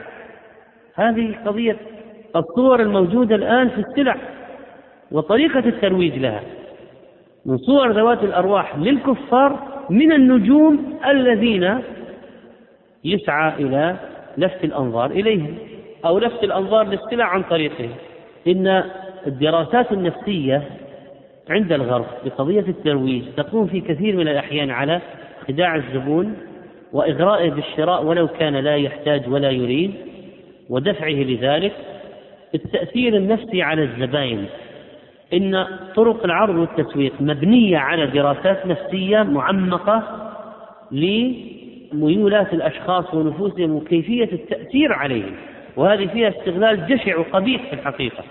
[0.96, 1.78] هذه قضية
[2.36, 4.16] الصور الموجودة الآن في السلع
[5.12, 6.42] وطريقة الترويج لها.
[7.46, 11.80] من صور ذوات الأرواح للكفار من النجوم الذين
[13.06, 13.96] يسعى إلى
[14.38, 15.56] لفت الأنظار إليهم
[16.06, 17.92] أو لفت الأنظار للسلع عن طريقهم.
[18.48, 18.84] إن
[19.28, 20.64] الدراسات النفسية
[21.50, 25.02] عند الغرب بقضية الترويج تقوم في كثير من الأحيان على
[25.48, 26.36] خداع الزبون
[26.94, 29.94] وإغرائه بالشراء ولو كان لا يحتاج ولا يريد
[30.70, 31.74] ودفعه لذلك
[32.56, 34.46] التأثير النفسي على الزبائن
[35.34, 35.66] إن
[35.96, 40.04] طرق العرض والتسويق مبنية على دراسات نفسية معمقة
[40.92, 45.36] لميولات الأشخاص ونفوسهم وكيفية التأثير عليهم
[45.76, 48.24] وهذه فيها استغلال جشع وقبيح في الحقيقة.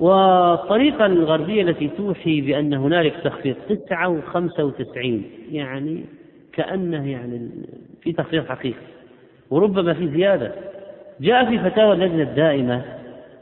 [0.00, 6.04] والطريقة الغربية التي توحي بأن هنالك تخفيض تسعة وخمسة وتسعين يعني
[6.52, 7.50] كأنه يعني
[8.02, 8.80] في تخفيض حقيقي
[9.50, 10.52] وربما في زيادة.
[11.20, 12.82] جاء في فتاوى اللجنة الدائمة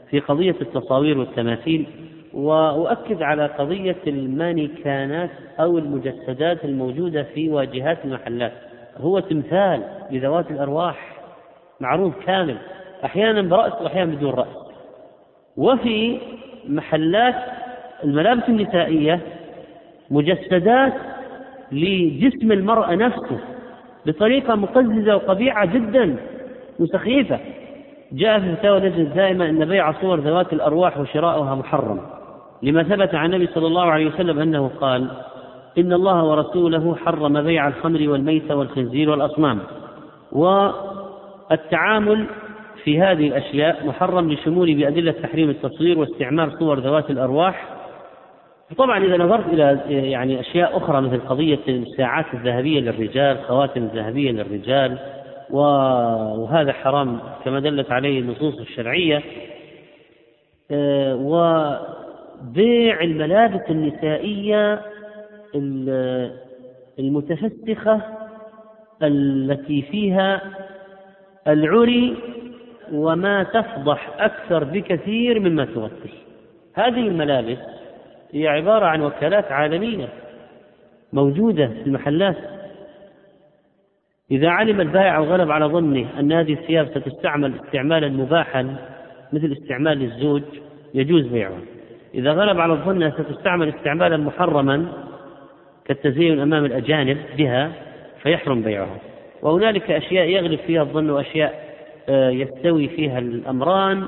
[0.09, 1.85] في قضية التصاوير والتماثيل
[2.33, 5.29] وأؤكد على قضية المانيكانات
[5.59, 8.53] أو المجسدات الموجودة في واجهات المحلات.
[8.97, 11.17] هو تمثال لذوات الأرواح
[11.79, 12.57] معروض كامل.
[13.05, 14.67] أحيانا برأس وأحيانا بدون رأس.
[15.57, 16.19] وفي
[16.69, 17.35] محلات
[18.03, 19.19] الملابس النسائية
[20.11, 20.93] مجسدات
[21.71, 23.39] لجسم المرأة نفسه
[24.05, 26.15] بطريقة مقززة وقبيحة جدا
[26.79, 27.39] وسخيفة.
[28.11, 32.01] جاء في فتاوى اللجنة الدائمة أن بيع صور ذوات الأرواح وشراؤها محرم
[32.63, 35.07] لما ثبت عن النبي صلى الله عليه وسلم أنه قال
[35.77, 39.59] إن الله ورسوله حرم بيع الخمر والميت والخنزير والأصنام
[40.31, 42.27] والتعامل
[42.83, 47.77] في هذه الأشياء محرم لشمول بأدلة تحريم التصوير واستعمال صور ذوات الأرواح.
[48.77, 54.97] طبعا إذا نظرت إلى يعني أشياء أخرى مثل قضية الساعات الذهبية للرجال خواتم الذهبية للرجال
[55.49, 59.23] وهذا حرام كما دلت عليه النصوص الشرعية.
[60.71, 64.81] آه، وبيع الملابس النسائية
[66.99, 68.01] المتفسخة
[69.03, 70.41] التي فيها
[71.47, 72.17] العري
[72.91, 76.09] وما تفضح أكثر بكثير مما تغطي
[76.73, 77.57] هذه الملابس
[78.33, 80.09] هي عبارة عن وكالات عالمية
[81.13, 82.37] موجودة في المحلات.
[84.31, 88.75] إذا علم البائع وغلب على ظنه أن هذه الثياب ستستعمل استعمالا مباحا
[89.33, 90.43] مثل استعمال الزوج
[90.93, 91.59] يجوز بيعها
[92.13, 94.87] إذا غلب على الظن أنها ستستعمل استعمالا محرما
[95.85, 97.71] كالتزين أمام الأجانب بها
[98.23, 98.97] فيحرم بيعها.
[99.41, 101.66] وهنالك أشياء يغلب فيها الظن وأشياء
[102.09, 104.07] يستوي فيها الأمران.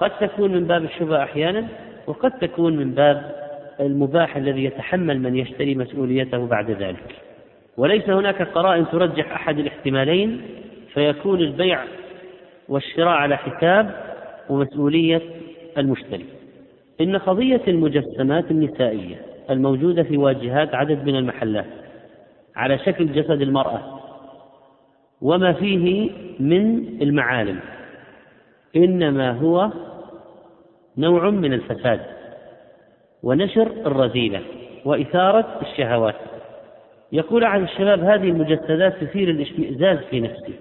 [0.00, 1.66] قد تكون من باب الشبهة أحيانا
[2.06, 3.32] وقد تكون من باب
[3.80, 7.16] المباح الذي يتحمل من يشتري مسؤوليته بعد ذلك.
[7.76, 10.40] وليس هناك قرائن ترجح أحد الاحتمالين
[10.94, 11.80] فيكون البيع
[12.68, 13.94] والشراء على حساب
[14.50, 15.22] ومسؤولية
[15.78, 16.24] المشتري.
[17.00, 19.16] إن قضية المجسمات النسائية
[19.50, 21.66] الموجودة في واجهات عدد من المحلات
[22.56, 23.95] على شكل جسد المرأة
[25.26, 26.10] وما فيه
[26.40, 27.60] من المعالم
[28.76, 29.70] إنما هو
[30.98, 32.00] نوع من الفساد
[33.22, 34.40] ونشر الرذيلة
[34.84, 36.14] وإثارة الشهوات.
[37.12, 40.54] يقول أحد الشباب هذه المجسدات تثير الاشمئزاز في نفسي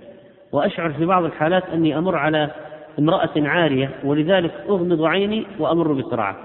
[0.52, 2.52] وأشعر في بعض الحالات أني أمر على
[3.00, 6.38] امرأة عارية ولذلك أغمض عيني وأمر بسرعة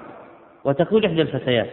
[0.64, 1.68] وتقول إحدى الفتيات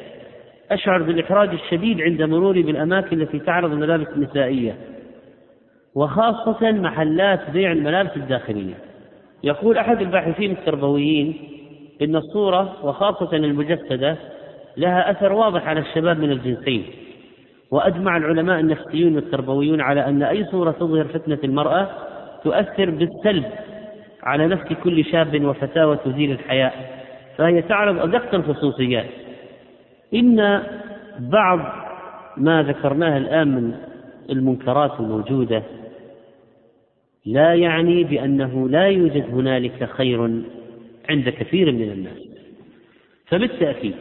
[0.72, 4.76] أشعر بالإحراج الشديد عند مروري بالأماكن التي تعرض الملابس النسائية
[5.98, 8.74] وخاصة محلات بيع الملابس الداخلية.
[9.44, 11.38] يقول أحد الباحثين التربويين
[12.02, 14.16] إن الصورة وخاصة المجسدة
[14.78, 16.86] لها أثر واضح على الشباب من الجنسين
[17.72, 21.88] وأجمع العلماء النفسيون والتربويون على أن أي صورة تظهر فتنة المرأة
[22.44, 23.46] تؤثر بالسلب
[24.24, 27.04] على نفس كل شاب وفتاة وتزيل الحياء
[27.38, 29.10] فهي تعرض أدق الخصوصيات.
[30.14, 30.64] إن
[31.20, 31.60] بعض
[32.38, 33.74] ما ذكرناه الآن من
[34.30, 35.64] المنكرات الموجودة
[37.28, 40.22] لا يعني بأنه لا يوجد هنالك خير
[41.10, 42.28] عند كثير من الناس.
[43.26, 43.96] فبالتأكيد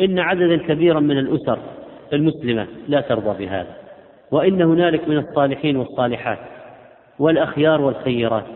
[0.00, 1.58] إن عددا كبيرا من الأسر
[2.12, 3.76] المسلمة لا ترضى بهذا
[4.30, 6.38] وإن هنالك من الصالحين والصالحات
[7.18, 8.46] والأخيار والخيرات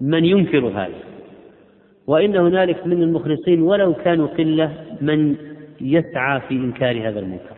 [0.00, 0.94] من ينكر هذا
[2.06, 5.36] وإن هنالك من المخلصين ولو كانوا قلة من
[5.80, 7.56] يسعى في إنكار هذا المنكر.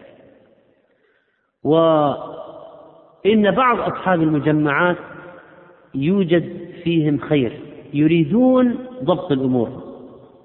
[3.25, 4.97] وإن بعض أصحاب المجمعات
[5.95, 7.53] يوجد فيهم خير
[7.95, 9.83] يريدون ضبط الأمور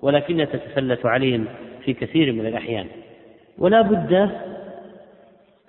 [0.02, 1.46] ولكنها تتسلط عليهم
[1.86, 2.86] في كثير من الأحيان.
[3.58, 4.30] ولا بد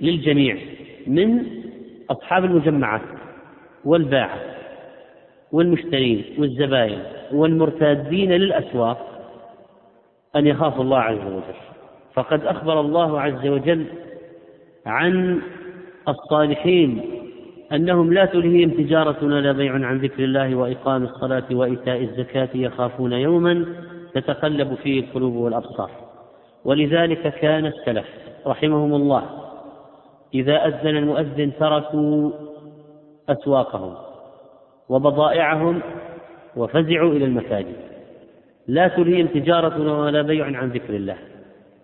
[0.01, 0.57] للجميع
[1.07, 1.47] من
[2.11, 3.01] أصحاب المجمعات
[3.85, 4.39] والباعة
[5.53, 9.09] والمشترين والزبائن والمرتادين للأسواق
[10.37, 11.55] أن يخافوا الله عز وجل.
[12.15, 13.87] فقد أخبر الله عز وجل
[14.87, 15.41] عن
[16.09, 17.03] الصالحين
[17.73, 23.67] أنهم لا تلهيهم تجارة ولا بيع عن ذكر الله وإقام الصلاة وإيتاء الزكاة يخافون يوما
[24.15, 25.91] تتقلب فيه القلوب والأبصار.
[26.65, 28.07] ولذلك كان السلف
[28.47, 29.25] رحمهم الله
[30.35, 32.31] إذا أذن المؤذن تركوا
[33.29, 33.95] أسواقهم
[34.89, 35.81] وبضائعهم
[36.57, 37.77] وفزعوا إلى المساجد.
[38.69, 41.17] لا تلهيهم تجارة ولا بيع عن ذكر الله.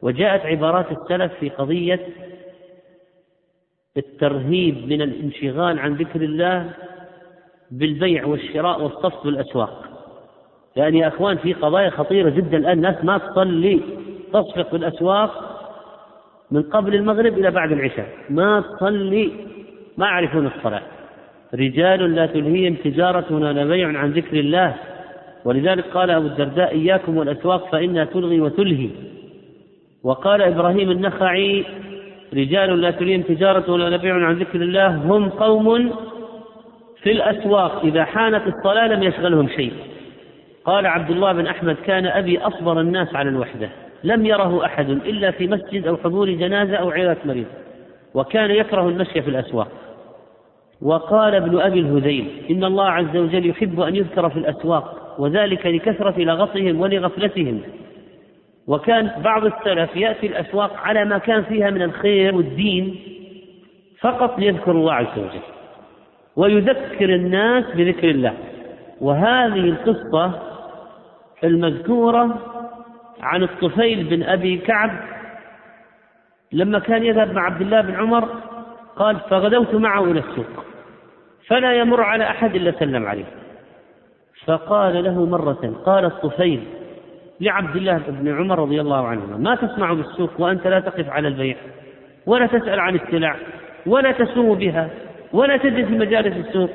[0.02, 2.00] وجاءت عبارات السلف في قضية
[3.98, 6.70] الترهيب من الانشغال عن ذكر الله
[7.70, 9.84] بالبيع والشراء والصف بالأسواق
[10.76, 13.80] لأن يا أخوان في قضايا خطيرة جدا الآن الناس ما تصلي
[14.32, 15.58] تصفق بالأسواق
[16.50, 18.08] من قبل المغرب إلى بعد العشاء.
[18.30, 19.30] ما تصلي
[19.96, 20.82] ما يعرفون الصلاة.
[21.54, 24.74] رجال لا تلهيهم تجارة ولا بيع عن ذكر الله.
[25.44, 28.90] ولذلك قال أبو الدرداء إياكم والأسواق فإنها تلغي وتلهي.
[30.02, 31.64] وقال إبراهيم النخعي
[32.34, 35.92] رجال لا تلهيهم تجارة ولا بيع عن ذكر الله هم قوم
[37.02, 37.84] في الأسواق.
[37.84, 39.72] إذا حانت الصلاة لم يشغلهم شيء.
[40.64, 43.68] قال عبد الله بن أحمد كان أبي أصبر الناس على الوحدة.
[44.04, 47.46] لم يره أحد إلا في مسجد أو حضور جنازة أو عيادة مريض.
[48.14, 49.68] وكان يكره المشي في الأسواق.
[50.82, 56.20] وقال ابن أبي الهذيل إن الله عز وجل يحب أن يذكر في الأسواق وذلك لكثرة
[56.20, 57.60] لغطهم ولغفلتهم.
[58.68, 62.96] وكان بعض السلف يأتي الأسواق على ما كان فيها من الخير والدين
[64.00, 65.40] فقط ليذكر الله عز وجل
[66.36, 68.34] ويذكر الناس بذكر الله.
[69.00, 70.42] وهذه القصة
[71.44, 72.38] المذكورة
[73.20, 74.90] عن الطفيل بن أبي كعب
[76.52, 78.28] لما كان يذهب مع عبد الله بن عمر
[78.96, 80.64] قال فغدوت معه إلى السوق
[81.46, 83.24] فلا يمر على أحد إلا سلم عليه.
[84.46, 86.64] فقال له مرة قال الطفيل
[87.40, 89.36] لعبد الله بن عمر رضي الله عنهما.
[89.36, 91.56] ما تصنع بالسوق وأنت لا تقف على البيع
[92.26, 93.36] ولا تسأل عن السلع
[93.86, 94.90] ولا تسوم بها
[95.32, 96.70] ولا تجد في مجالس السوق.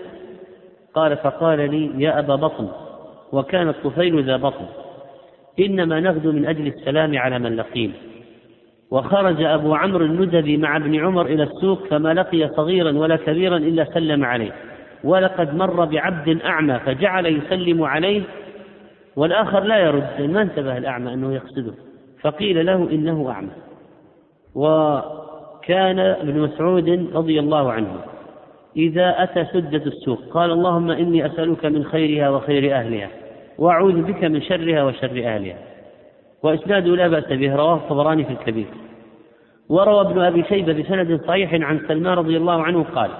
[0.93, 2.67] قال فقال لي يا أبا بطن
[3.31, 4.65] وكان الطفيل ذا بطن.
[5.59, 7.93] إنما نغدو من أجل السلام على من لقين
[8.91, 13.85] وخرج أبو عمرو الندبي مع ابن عمر إلى السوق فما لقي صغيرا ولا كبيرا إلا
[13.93, 14.51] سلم عليه.
[15.03, 18.21] ولقد مر بعبد أعمى فجعل يسلم عليه
[19.15, 21.73] والآخر لا يرد ما انتبه الأعمى أنه يقصده.
[22.21, 23.49] فقيل له إنه أعمى.
[24.55, 27.95] وكان ابن مسعود رضي الله عنه
[28.77, 33.09] إذا أتى سدة السوق قال اللهم إني أسألك من خيرها وخير أهلها
[33.57, 35.57] وأعوذ بك من شرها وشر أهلها.
[36.43, 38.65] وإسناده لا بأس به رواه الطبراني في الكبير.
[39.69, 43.11] وروى ابن أبي شيبة بسند صحيح عن سلمان رضي الله عنه قال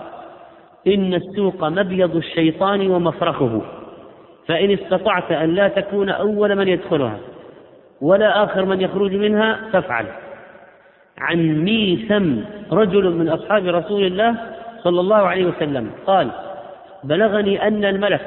[0.88, 3.62] إن السوق مبيض الشيطان ومفرخه.
[4.48, 7.20] فإن استطعت أن لا تكون أول من يدخلها
[8.02, 10.06] ولا آخر من يخرج منها فافعل.
[11.18, 12.36] عن ميثم
[12.72, 14.36] رجل من أصحاب رسول الله
[14.84, 16.30] صلى الله عليه وسلم قال
[17.04, 18.22] بلغني أن الملك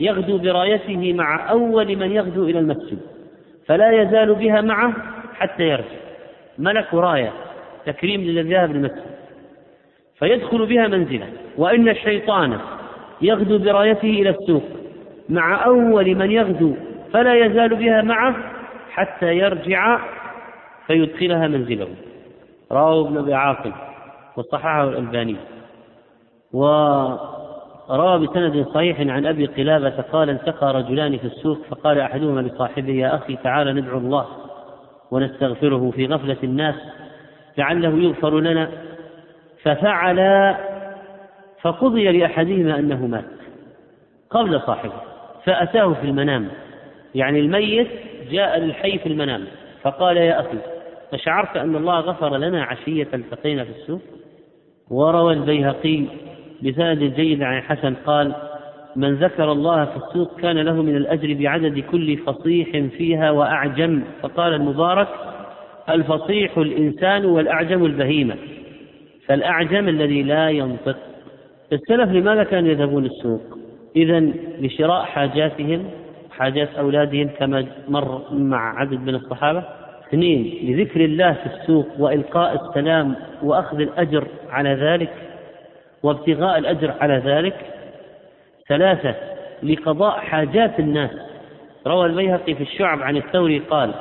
[0.00, 2.98] يغدو برايته مع أول من يغدو إلى المسجد
[3.66, 4.92] فلا يزال بها معه
[5.34, 6.02] حتى يرجع.
[6.58, 7.32] ملك راية
[7.86, 9.12] تكريم للذي ذهب المسجد
[10.18, 11.26] فيدخل بها منزلة
[11.58, 12.58] وإن الشيطان
[13.22, 14.62] يغدو برايته إلى السوق.
[15.28, 16.74] مع أول من يغدو
[17.12, 18.34] فلا يزال بها معه
[18.90, 19.98] حتى يرجع
[20.86, 21.88] فيدخلها منزله.
[22.72, 23.72] رواه ابن أبي عاقل
[24.36, 25.36] وصححه الألباني.
[26.52, 33.14] وروى بسند صحيح عن أبي قلابة قال التقى رجلان في السوق فقال أحدهما لصاحبه يا
[33.14, 34.26] أخي تعال ندعو الله
[35.10, 36.74] ونستغفره في غفلة الناس
[37.58, 38.70] لعله يغفر لنا.
[39.62, 40.54] ففعل
[41.60, 43.24] فقضي لأحدهما أنه مات
[44.30, 45.11] قبل صاحبه.
[45.44, 46.48] فأتاه في المنام.
[47.14, 47.88] يعني الميت
[48.30, 49.44] جاء للحي في المنام.
[49.82, 50.58] فقال يا أخي
[51.12, 54.00] أشعرت أن الله غفر لنا عشية التقينا في السوق؟
[54.90, 56.04] وروى البيهقي
[56.62, 58.32] بسند جيد عن حسن قال
[58.96, 64.02] من ذكر الله في السوق كان له من الأجر بعدد كل فصيح فيها وأعجم.
[64.22, 65.08] فقال المبارك
[65.90, 68.36] الفصيح الإنسان والأعجم البهيمة.
[69.26, 70.96] فالأعجم الذي لا ينطق.
[71.72, 73.61] السلف لماذا كانوا يذهبون السوق؟
[73.96, 74.20] إذا
[74.60, 75.90] لشراء حاجاتهم
[76.30, 79.64] حاجات أولادهم كما مر مع عدد من الصحابة.
[80.08, 85.12] اثنين لذكر الله في السوق وإلقاء السلام وأخذ الأجر على ذلك
[86.02, 87.56] وابتغاء الأجر على ذلك.
[88.68, 89.14] ثلاثة
[89.62, 91.10] لقضاء حاجات الناس.
[91.86, 93.94] روى البيهقي في الشعب عن الثوري قال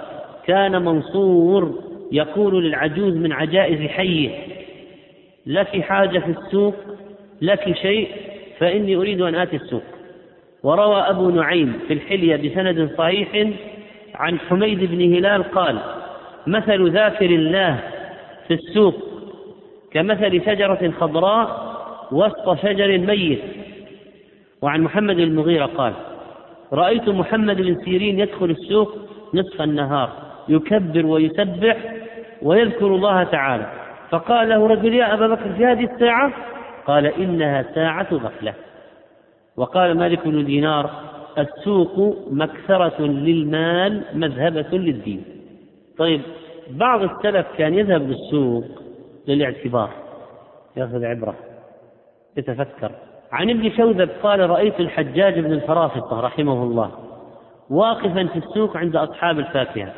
[0.46, 1.80] كان منصور
[2.12, 4.30] يقول للعجوز من عجائز حيه
[5.46, 6.76] لك حاجة في السوق
[7.42, 8.08] لك شيء
[8.62, 9.84] فإني أريد أن آتي السوق.
[10.64, 13.50] وروى أبو نعيم في الحلية بسند صحيح
[14.16, 15.78] عن حميد بن هلال قال
[16.48, 17.80] مثل ذاكر الله
[18.48, 18.96] في السوق
[19.92, 21.72] كمثل شجرة خضراء
[22.12, 23.40] وسط شجر ميت
[24.62, 25.94] وعن محمد المغيرة قال
[26.74, 28.96] رأيت محمد بن سيرين يدخل السوق
[29.34, 30.10] نصف النهار
[30.50, 31.78] يكبر ويسبح
[32.42, 33.72] ويذكر الله تعالى.
[34.10, 36.32] فقال له رجل يا أبا بكر في هذه الساعة
[36.92, 38.54] قال إنها ساعة غفلة.
[39.58, 40.90] وقال مالك بن دينار
[41.38, 45.24] السوق مكثرة للمال مذهبة للدين.
[45.98, 46.22] طيب
[46.70, 48.66] بعض السلف كان يذهب للسوق
[49.28, 49.90] للاعتبار.
[50.78, 51.36] يأخذ عبرة
[52.38, 52.92] يتفكر.
[53.32, 56.92] عن ابن شوذب قال رأيت الحجاج بن الفرافطة رحمه الله
[57.70, 59.94] واقفا في السوق عند أصحاب الفاكهة.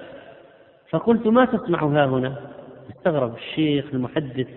[0.90, 2.36] فقلت ما تصنع ها هنا؟
[2.90, 4.48] استغرب الشيخ المحدث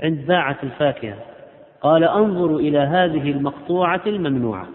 [0.00, 1.16] عند باعة الفاكهة.
[1.82, 4.66] قال انظر إلى هذه المقطوعة الممنوعة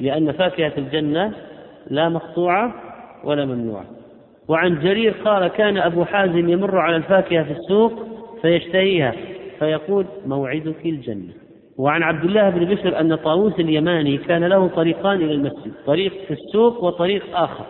[0.00, 1.32] لأن فاكهة الجنة
[1.90, 2.74] لا مقطوعة
[3.24, 3.84] ولا ممنوعة.
[4.48, 7.92] وعن جرير قال كان أبو حازم يمر على الفاكهة في السوق
[8.42, 9.14] فيشتهيها
[9.58, 11.32] فيقول موعدك الجنة.
[11.78, 16.30] وعن عبد الله بن بشر أن طاووس اليماني كان له طريقان إلى المسجد طريق في
[16.30, 17.64] السوق وطريق آخر.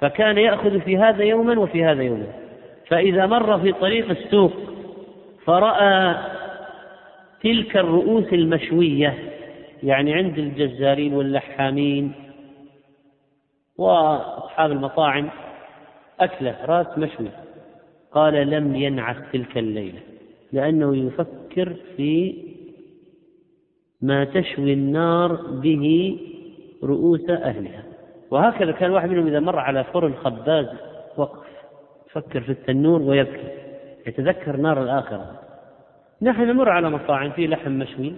[0.00, 2.26] فكان يأخذ في هذا يوما وفي هذا يوما.
[2.88, 4.52] فإذا مر في طريق السوق
[5.44, 6.14] فرأى
[7.42, 9.14] تلك الرؤوس المشوية
[9.82, 12.12] يعني عند الجزارين واللحامين
[13.78, 15.30] وأصحاب المطاعم
[16.20, 17.28] أكلة رأس مشوي.
[18.12, 19.98] قال لم ينعس تلك الليلة
[20.52, 22.34] لأنه يفكر في
[24.02, 26.18] ما تشوي النار به
[26.82, 27.82] رؤوس أهلها.
[28.30, 30.66] وهكذا كان واحد منهم إذا مر على فرن خباز
[31.16, 31.46] وقف
[32.06, 33.48] يفكر في التنور ويبكي
[34.06, 35.45] يتذكر نار الآخرة.
[36.22, 38.12] نحن نمر على مطاعم فيه لحم مشوي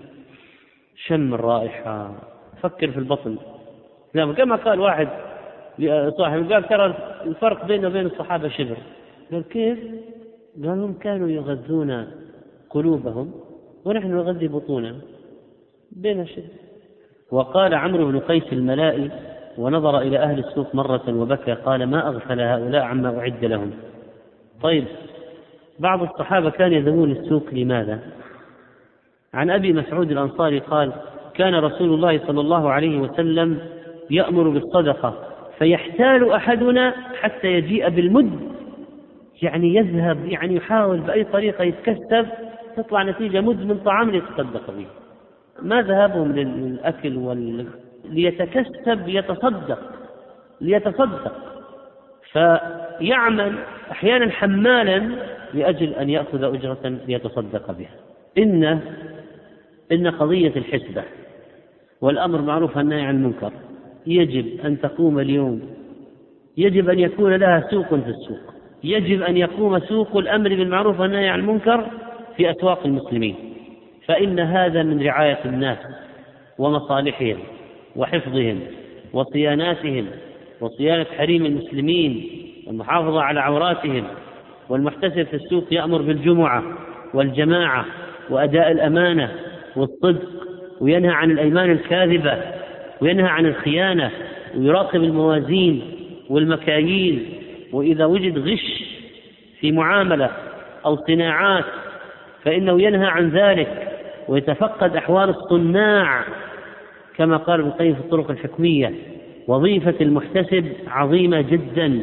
[0.96, 2.14] شم الرائحة
[2.62, 3.36] فكر في البطن.
[4.14, 5.08] كما قال واحد
[6.18, 6.94] صاحب قال ترى
[7.26, 8.76] الفرق بيننا وبين الصحابة شبر.
[9.32, 9.78] قال كيف؟
[10.62, 12.06] قال هم كانوا يغذون
[12.70, 13.34] قلوبهم
[13.84, 14.96] ونحن نغذي بطوننا
[15.92, 16.44] بين شبر
[17.30, 19.10] وقال عمرو بن قيس الملائي
[19.58, 23.70] ونظر إلى أهل السوق مرة وبكى قال ما أغفل هؤلاء عما أعد لهم.
[24.62, 24.84] طيب
[25.78, 27.98] بعض الصحابة كان يذهبون السوق لماذا؟
[29.34, 30.92] عن أبي مسعود الأنصاري قال
[31.34, 33.58] كان رسول الله صلى الله عليه وسلم
[34.10, 35.14] يأمر بالصدقة
[35.58, 38.40] فيحتال أحدنا حتى يجيء بالمد.
[39.42, 42.26] يعني يذهب يعني يحاول بأي طريقة يتكسب
[42.76, 44.86] تطلع نتيجة مد من طعام ليتصدق به.
[45.62, 47.66] ما ذهابهم للأكل وال...
[48.04, 49.78] ليتكسب ليتصدق
[50.60, 51.32] ليتصدق.
[52.32, 53.58] فيعمل
[53.90, 55.10] أحيانا حمالا
[55.54, 57.94] لأجل أن يأخذ أجرة ليتصدق بها.
[58.38, 58.80] إن
[59.92, 61.02] إن قضية الحسبة
[62.00, 63.52] والأمر معروف والنهي عن المنكر
[64.06, 65.62] يجب أن تقوم اليوم.
[66.56, 68.54] يجب أن يكون لها سوق في السوق.
[68.84, 71.86] يجب أن يقوم سوق الأمر بالمعروف والنهي عن المنكر
[72.36, 73.34] في أسواق المسلمين.
[74.06, 75.78] فإن هذا من رعاية الناس
[76.58, 77.38] ومصالحهم
[77.96, 78.60] وحفظهم
[79.12, 80.06] وصياناتهم
[80.60, 82.30] وصيانة حريم المسلمين
[82.66, 84.04] والمحافظة على عوراتهم
[84.68, 86.62] والمحتسب في السوق يأمر بالجمعة
[87.14, 87.84] والجماعة
[88.30, 89.30] وأداء الأمانة
[89.76, 90.28] والصدق
[90.80, 92.38] وينهى عن الأيمان الكاذبة
[93.00, 94.10] وينهى عن الخيانة
[94.56, 95.82] ويراقب الموازين
[96.28, 97.26] والمكاييل.
[97.72, 98.84] وإذا وجد غش
[99.60, 100.30] في معاملة
[100.86, 101.64] أو صناعات
[102.44, 103.88] فإنه ينهى عن ذلك
[104.28, 106.24] ويتفقد أحوال الصناع
[107.16, 108.94] كما قال ابن القيم في الطرق الحكمية.
[109.46, 112.00] وظيفة المحتسب عظيمة جدا.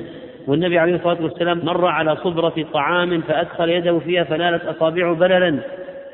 [0.47, 5.59] والنبي عليه الصلاة والسلام مر على صبرة طعام فأدخل يده فيها فنالت أصابعه بللا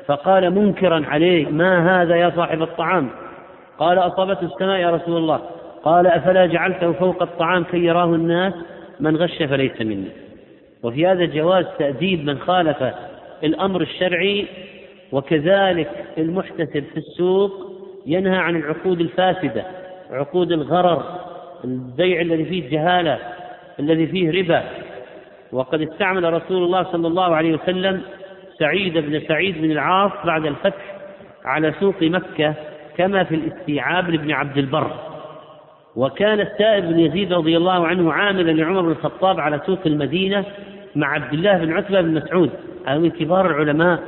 [0.06, 3.10] فقال منكرا عليه ما هذا يا صاحب الطعام؟
[3.78, 5.40] قال أصابته السماء يا رسول الله.
[5.84, 8.54] قال أفلا جعلته فوق الطعام كي يراه الناس؟
[9.00, 10.08] من غش فليس مني.
[10.82, 12.94] وفي هذا جواز تأديب من خالف
[13.44, 14.46] الأمر الشرعي
[15.12, 17.52] وكذلك المحتسب في السوق
[18.06, 19.64] ينهى عن العقود الفاسدة
[20.10, 21.02] عقود الغرر
[21.64, 23.18] البيع الذي فيه جهالة.
[23.80, 24.62] الذي فيه ربا.
[25.52, 28.00] وقد استعمل رسول الله صلى الله عليه وسلم
[28.58, 30.96] سعيد بن سعيد بن العاص بعد الفتح
[31.44, 32.54] على سوق مكة
[32.96, 34.90] كما في الاستيعاب لابن عبد البر.
[35.96, 40.44] وكان السائب بن يزيد رضي الله عنه عاملا لعمر بن الخطاب على سوق المدينة
[40.96, 42.50] مع عبد الله بن عتبة بن مسعود.
[42.86, 44.02] هذا من كبار العلماء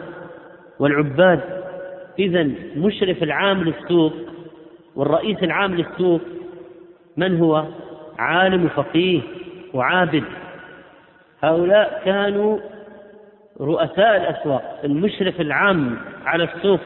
[0.79, 1.41] والعباد.
[2.19, 4.12] إذا مشرف العام للسوق
[4.97, 6.21] والرئيس العام للسوق
[7.17, 7.65] من هو؟
[8.19, 9.21] عالم وفقيه
[9.75, 10.25] وعابد.
[11.43, 12.59] هؤلاء كانوا
[13.61, 15.97] رؤساء الأسواق المشرف العام
[16.27, 16.81] على السوق.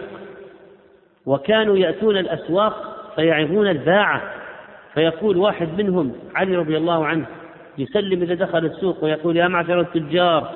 [1.27, 2.75] وكانوا يأتون الأسواق
[3.17, 4.23] فيعظون الباعة.
[4.95, 7.27] فيقول واحد منهم علي رضي الله عنه
[7.79, 10.51] يسلم إذا دخل السوق ويقول يا معشر التجار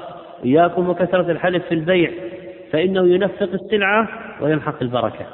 [0.44, 2.10] إياكم وكثرة الحلف في البيع
[2.72, 4.08] فإنه ينفق السلعة
[4.40, 5.26] ويمحق البركة.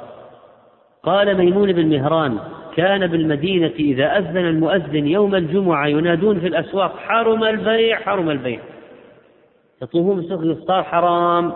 [1.03, 2.39] قال ميمون بن مهران
[2.79, 8.59] كان بالمدينة إذا أذن المؤذن يوم الجمعة ينادون في الأسواق حرم البيع حرم البيع.
[9.81, 11.51] يطوفون بالسوق صار حرام.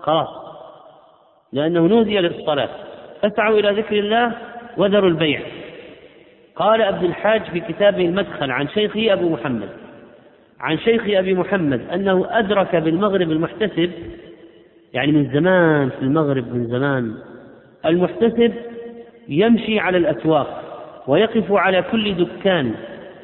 [0.00, 0.28] خلاص.
[1.52, 2.68] لأنه نودي للصلاة.
[3.22, 4.32] فاسعوا إلى ذكر الله
[4.76, 5.40] وذروا البيع.
[6.56, 9.68] قال ابن الحاج في كتابه المدخل عن شيخه أبو محمد.
[10.60, 13.90] عن شيخ أبي محمد أنه أدرك بالمغرب المحتسب
[14.92, 17.14] يعني من زمان في المغرب من زمان
[17.86, 18.52] المحتسب
[19.28, 20.62] يمشي على الأسواق
[21.06, 22.74] ويقف على كل دكان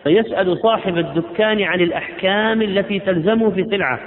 [0.05, 4.01] فيسأل صاحب الدكان عن الأحكام التي تلزمه في سلعة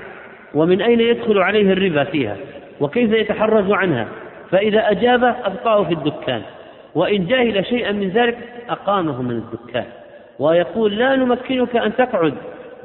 [0.54, 2.38] ومن أين يدخل عليه الربا فيها؟
[2.80, 4.08] وكيف يتحرز عنها؟
[4.52, 6.42] فإذا أجاب أبقاه في الدكان
[6.96, 8.38] وإن جاهل شيئا من ذلك
[8.70, 9.86] أقامه من الدكان.
[10.40, 12.34] ويقول لا نمكنك أن تقعد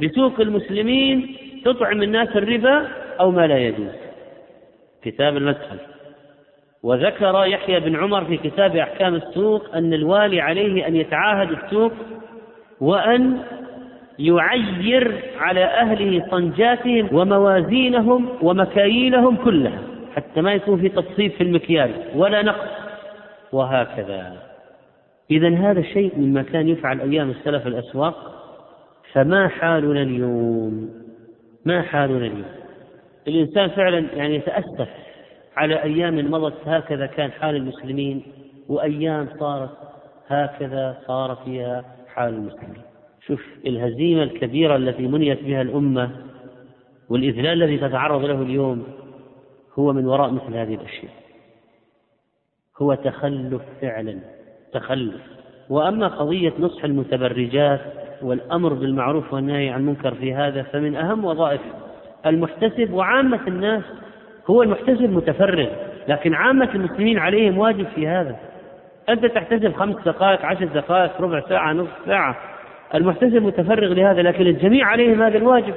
[0.03, 2.89] بسوق المسلمين تطعم الناس الربا
[3.21, 3.93] أو ما لا يجوز.
[5.03, 5.77] كتاب المدخل
[6.83, 11.93] وذكر يحيى بن عمر في كتاب أحكام السوق أن الوالي عليه أن يتعاهد السوق
[12.81, 13.39] وأن
[14.19, 19.79] يعير على أهله طنجاتهم وموازينهم ومكاييلهم كلها
[20.17, 22.69] حتى ما يكون في تصفيف في المكيال ولا نقص.
[23.53, 24.37] وهكذا.
[25.31, 28.15] إذا هذا شيء مما كان يفعل أيام السلف الأسواق.
[29.13, 30.91] فما حالنا اليوم؟
[31.65, 32.45] ما حالنا اليوم؟
[33.29, 34.89] الإنسان فعلا يعني يتأسف.
[35.57, 38.23] على أيام مضت هكذا كان حال المسلمين
[38.69, 39.71] وأيام صارت
[40.29, 42.83] هكذا صار فيها حال المسلمين.
[43.27, 46.11] شوف الهزيمة الكبيرة التي منيت بها الأمة
[47.09, 48.85] والإذلال الذي تتعرض له اليوم
[49.79, 51.13] هو من وراء مثل هذه الأشياء.
[52.83, 54.19] هو تخلف فعلا
[54.73, 55.21] تخلف.
[55.71, 57.81] وأما قضية نصح المتبرجات
[58.23, 61.61] والأمر بالمعروف والنهي عن المنكر في هذا فمن أهم وظائف
[62.27, 63.85] المحتسب وعامة الناس
[64.47, 65.69] هو المحتسب متفرغ
[66.09, 68.37] لكن عامة المسلمين عليهم واجب في هذا.
[69.09, 72.37] أنت تحتسب خمس دقائق عشر دقائق ربع ساعة نصف ساعة.
[72.95, 75.75] المحتسب متفرغ لهذا لكن الجميع عليهم هذا الواجب.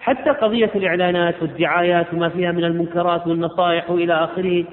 [0.00, 4.64] حتى قضية الإعلانات والدعايات وما فيها من المنكرات والنصائح وإلى آخره.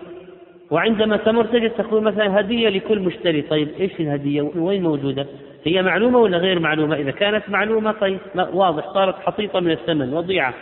[0.71, 3.41] وعندما تمر تجد تقول مثلا هدية لكل مشتري.
[3.41, 5.25] طيب إيش الهدية؟ وين موجودة؟
[5.63, 8.19] هي معلومة ولا غير معلومة؟ إذا كانت معلومة طيب
[8.53, 10.53] واضح صارت حطيطة من الثمن وضيعة.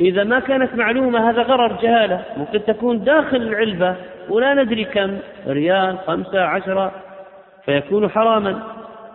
[0.00, 3.96] إذا ما كانت معلومة هذا غرر جهالة ممكن تكون داخل العلبة
[4.28, 6.92] ولا ندري كم ريال خمسة عشرة
[7.64, 8.62] فيكون حراما.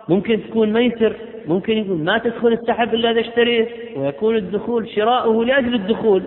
[0.08, 5.74] ممكن تكون ميسر ممكن يكون ما تدخل السحب إلا إذا اشتريت ويكون الدخول شراؤه لأجل
[5.74, 6.22] الدخول.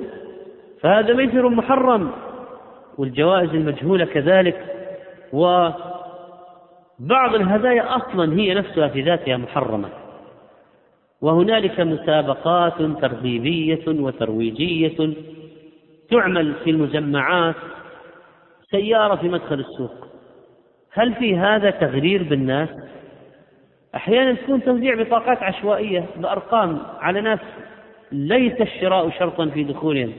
[0.82, 2.12] فهذا ميسر محرم
[2.98, 4.66] والجوائز المجهولة كذلك.
[5.34, 5.76] وبعض
[7.36, 9.90] الهدايا أصلا هي نفسها في ذاتها محرمة.
[11.22, 15.14] وهنالك مسابقات ترغيبية وترويجية
[16.12, 17.56] تعمل في المجمعات
[18.72, 20.08] سيارة في مدخل السوق.
[20.94, 22.70] هل في هذا تغرير بالناس؟
[23.96, 27.40] أحيانا تكون توزيع بطاقات عشوائية بأرقام على ناس
[28.12, 30.14] ليس الشراء شرطا في دخولهم.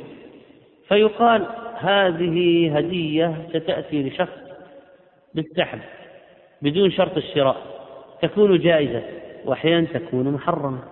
[0.88, 1.46] فيقال
[1.76, 4.38] هذه هدية ستأتي لشخص
[5.34, 5.78] بالسحب
[6.62, 7.56] بدون شرط الشراء.
[8.22, 9.02] تكون جائزة
[9.44, 10.91] وأحيانا تكون محرمة.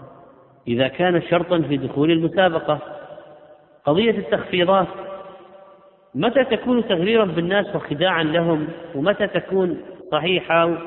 [0.69, 2.79] إذا كانت شرطا في دخول المسابقة.
[3.85, 4.87] قضية التخفيضات
[6.15, 9.81] متى تكون تغريرا بالناس وخداعا لهم؟ ومتى تكون
[10.13, 10.79] صحيحة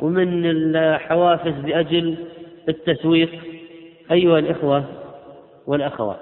[0.00, 2.16] ومن الحوافز لأجل
[2.68, 3.30] التسويق؟
[4.12, 4.84] أيها الإخوة
[5.66, 6.20] والأخوات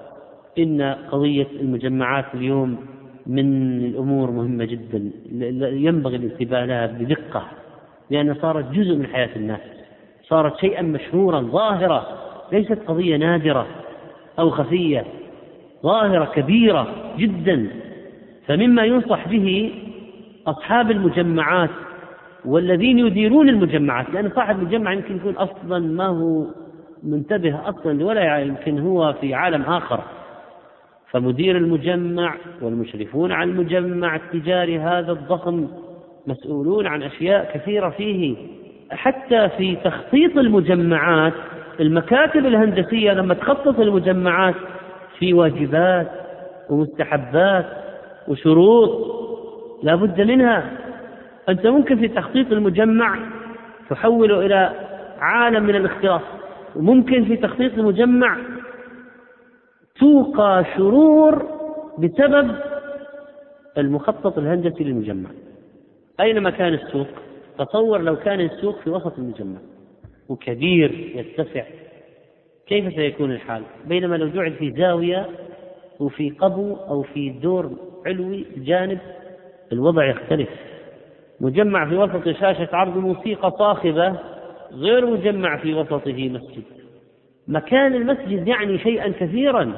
[0.58, 0.82] إن
[1.12, 2.86] قضية المجمعات اليوم
[3.26, 5.10] من الأمور مهمة جدا.
[5.72, 7.44] ينبغي الانتباه لها بدقة
[8.10, 9.60] لأنها صارت جزء من حياة الناس
[10.22, 12.23] صارت شيئا مشهورا ظاهرة
[12.54, 13.66] ليست قضية نادرة
[14.38, 15.04] أو خفية
[15.82, 17.68] ظاهرة كبيرة جدا.
[18.46, 19.72] فمما ينصح به
[20.46, 21.70] أصحاب المجمعات
[22.44, 26.44] والذين يديرون المجمعات لأن صاحب المجمع يمكن يكون أصلا ما هو
[27.02, 30.00] منتبه أصلا ولا يمكن هو في عالم آخر.
[31.10, 35.68] فمدير المجمع والمشرفون على المجمع التجاري هذا الضخم
[36.26, 38.36] مسؤولون عن أشياء كثيرة فيه.
[38.90, 41.32] حتى في تخطيط المجمعات
[41.80, 44.54] المكاتب الهندسية لما تخطط المجمعات
[45.18, 46.10] في واجبات
[46.70, 47.66] ومستحبات
[48.28, 49.14] وشروط
[49.82, 50.70] لا بد منها.
[51.48, 53.18] أنت ممكن في تخطيط المجمع
[53.90, 54.72] تحوله إلى
[55.18, 56.20] عالم من الاختلاط
[56.76, 58.36] وممكن في تخطيط المجمع
[60.00, 61.46] توقى شرور
[61.98, 62.56] بسبب
[63.78, 65.30] المخطط الهندسي للمجمع.
[66.20, 67.06] أينما كان السوق؟
[67.58, 69.58] تصور لو كان السوق في وسط المجمع.
[70.28, 71.64] وكبير يتسع
[72.66, 75.26] كيف سيكون الحال؟ بينما لو جعل في زاوية
[76.00, 77.70] وفي قبو أو في دور
[78.06, 78.98] علوي جانب
[79.72, 80.48] الوضع يختلف.
[81.40, 84.16] مجمع في وسط شاشة عرض موسيقى صاخبة
[84.72, 86.62] غير مجمع في وسطه مسجد.
[87.48, 89.72] مكان المسجد يعني شيئا كثيرا.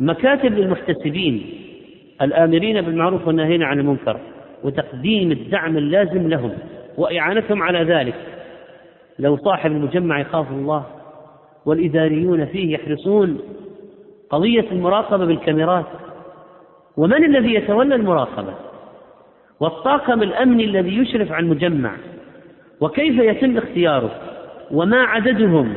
[0.00, 1.50] مكاتب للمحتسبين
[2.22, 4.20] الآمرين بالمعروف والناهين عن المنكر
[4.64, 6.52] وتقديم الدعم اللازم لهم
[6.98, 8.14] وإعانتهم على ذلك.
[9.18, 10.84] لو صاحب المجمع يخاف الله
[11.66, 13.38] والإداريون فيه يحرصون
[14.30, 15.86] قضية المراقبة بالكاميرات
[16.96, 18.54] ومن الذي يتولى المراقبة؟
[19.60, 21.92] والطاقم الأمني الذي يشرف على المجمع
[22.80, 24.10] وكيف يتم اختياره؟
[24.70, 25.74] وما عددهم؟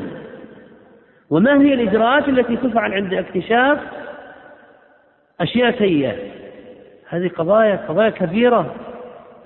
[1.30, 3.80] وما هي الإجراءات التي تفعل عند اكتشاف
[5.42, 6.16] أشياء سيئة؟
[7.10, 8.76] هذه قضايا قضايا كبيرة.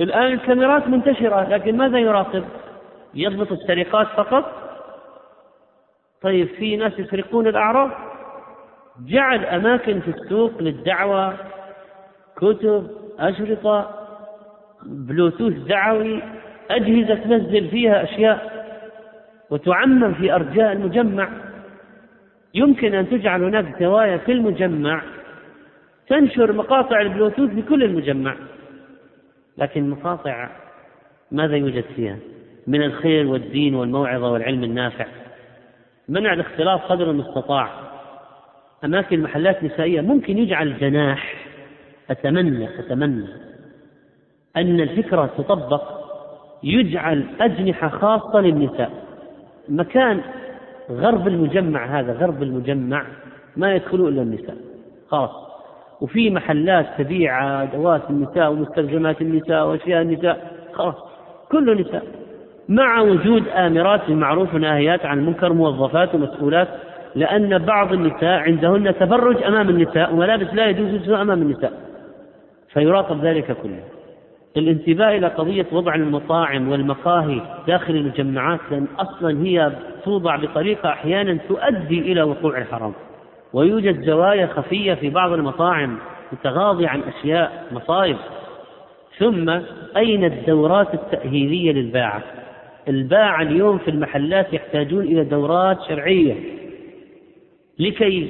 [0.02, 2.44] الآن الكاميرات منتشرة لكن ماذا يراقب؟
[3.14, 4.70] يضبط السرقات فقط؟
[6.22, 7.92] طيب في ناس يسرقون الأعراض؟
[9.06, 11.34] جعل أماكن في السوق للدعوة
[12.36, 12.88] كتب
[13.20, 13.92] أشرطة
[14.84, 16.22] بلوتوث دعوي
[16.72, 18.60] أجهزة تنزل فيها أشياء
[19.50, 21.30] وتعمم في أرجاء المجمع.
[22.54, 25.02] يمكن أن تجعل هناك زوايا في المجمع
[26.08, 28.36] تنشر مقاطع البلوتوث في كل المجمع
[29.58, 30.50] لكن مقاطع
[31.32, 32.18] ماذا يوجد فيها؟
[32.70, 35.06] من الخير والدين والموعظة والعلم النافع.
[36.10, 37.70] منع الاختلاط قدر المستطاع.
[38.86, 41.36] أماكن محلات نسائية ممكن يجعل جناح.
[42.10, 43.28] أتمنى أتمنى
[44.58, 45.84] أن الفكرة تطبق
[46.64, 48.92] يجعل أجنحة خاصة للنساء.
[49.70, 50.22] مكان
[50.92, 53.06] غرب المجمع هذا غرب المجمع
[53.58, 54.58] ما يدخلوا إلا النساء.
[55.08, 55.32] خلاص.
[56.02, 60.52] وفي محلات تبيع أدوات النساء ومستلزمات النساء وأشياء النساء.
[60.74, 60.96] خلاص.
[61.52, 62.29] كله نساء.
[62.70, 66.68] مع وجود آمرات بالمعروف وناهيات عن المنكر موظفات ومسؤولات
[67.16, 71.74] لأن بعض النساء عندهن تبرج أمام النساء وملابس لا يجوز أمام النساء
[72.74, 73.84] فيراقب ذلك كله.
[74.58, 79.72] الانتباه إلى قضية وضع المطاعم والمقاهي داخل المجمعات لأن أصلا هي
[80.06, 82.94] توضع بطريقة أحيانا تؤدي إلى وقوع الحرام
[83.54, 85.98] ويوجد زوايا خفية في بعض المطاعم
[86.32, 88.18] تتغاضي عن أشياء مصائب
[89.18, 89.50] ثم
[89.98, 92.24] أين الدورات التأهيلية للباعة؟
[92.90, 96.36] الباعة اليوم في المحلات يحتاجون إلى دورات شرعية
[97.80, 98.30] لكي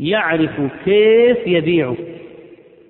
[0.00, 1.96] يعرفوا كيف يبيعوا.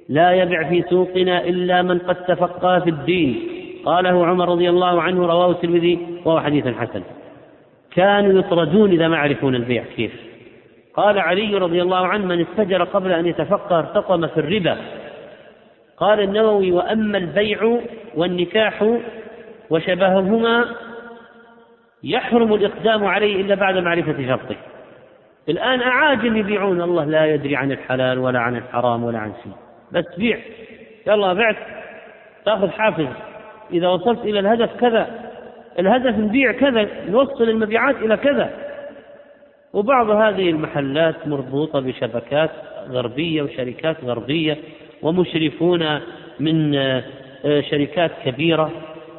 [0.09, 3.41] لا يبع في سوقنا إلا من قد تفقه في الدين.
[3.85, 7.03] قاله عمر رضي الله عنه رواه الترمذي وهو حديث حسن.
[7.95, 10.13] كانوا يطردون إذا ما يعرفون البيع كيف.
[10.95, 14.77] قال علي رضي الله عنه من استجر قبل أن يتفقه ارتطم في الربا.
[15.97, 17.79] قال النووي وأما البيع
[18.15, 18.99] والنكاح
[19.71, 20.65] وشبههما
[22.07, 24.57] يحرم الإقدام عليه إلا بعد معرفة شرطه.
[25.49, 29.53] الآن أعاجم يبيعون الله لا يدري عن الحلال ولا عن الحرام ولا عن شيء
[29.93, 30.39] بس بيع.
[31.07, 31.57] يلا بعت.
[32.45, 33.07] تأخذ حافز.
[33.73, 35.07] إذا وصلت إلى الهدف كذا.
[35.79, 36.89] الهدف نبيع كذا.
[37.09, 38.51] نوصل المبيعات إلى كذا.
[39.73, 42.51] وبعض هذه المحلات مربوطة بشبكات
[42.89, 44.59] غربية وشركات غربية
[45.03, 46.01] ومشرفون
[46.41, 47.03] من آه،
[47.61, 48.71] شركات كبيرة.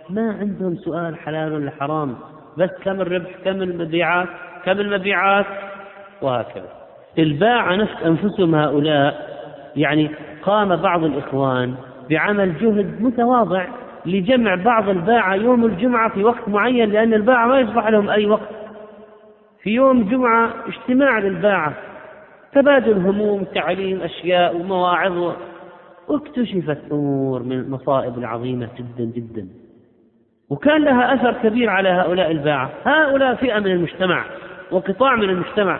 [0.09, 2.15] ما عندهم سؤال حلال ولا حرام؟
[2.57, 4.27] بس كم الربح كم المبيعات
[4.65, 5.45] كم المبيعات
[6.21, 6.69] وهكذا.
[7.19, 9.37] الباعة نفس أنفسهم هؤلاء
[9.75, 10.09] يعني
[10.43, 11.75] قام بعض الإخوان
[12.09, 13.65] بعمل جهد متواضع
[14.05, 18.49] لجمع بعض الباعة يوم الجمعة في وقت معين لأن الباعة ما يصبح لهم أي وقت.
[19.61, 21.73] في يوم جمعة اجتماع للباعة
[22.53, 25.33] تبادل هموم تعليم أشياء ومواعظ
[26.07, 29.47] واكتشفت أمور من المصائب العظيمة جدا جدا.
[30.49, 32.69] وكان لها أثر كبير على هؤلاء الباعة.
[32.85, 34.23] هؤلاء فئة من المجتمع
[34.71, 35.79] وقطاع من المجتمع.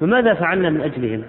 [0.00, 1.24] فماذا فعلنا من أجلهم؟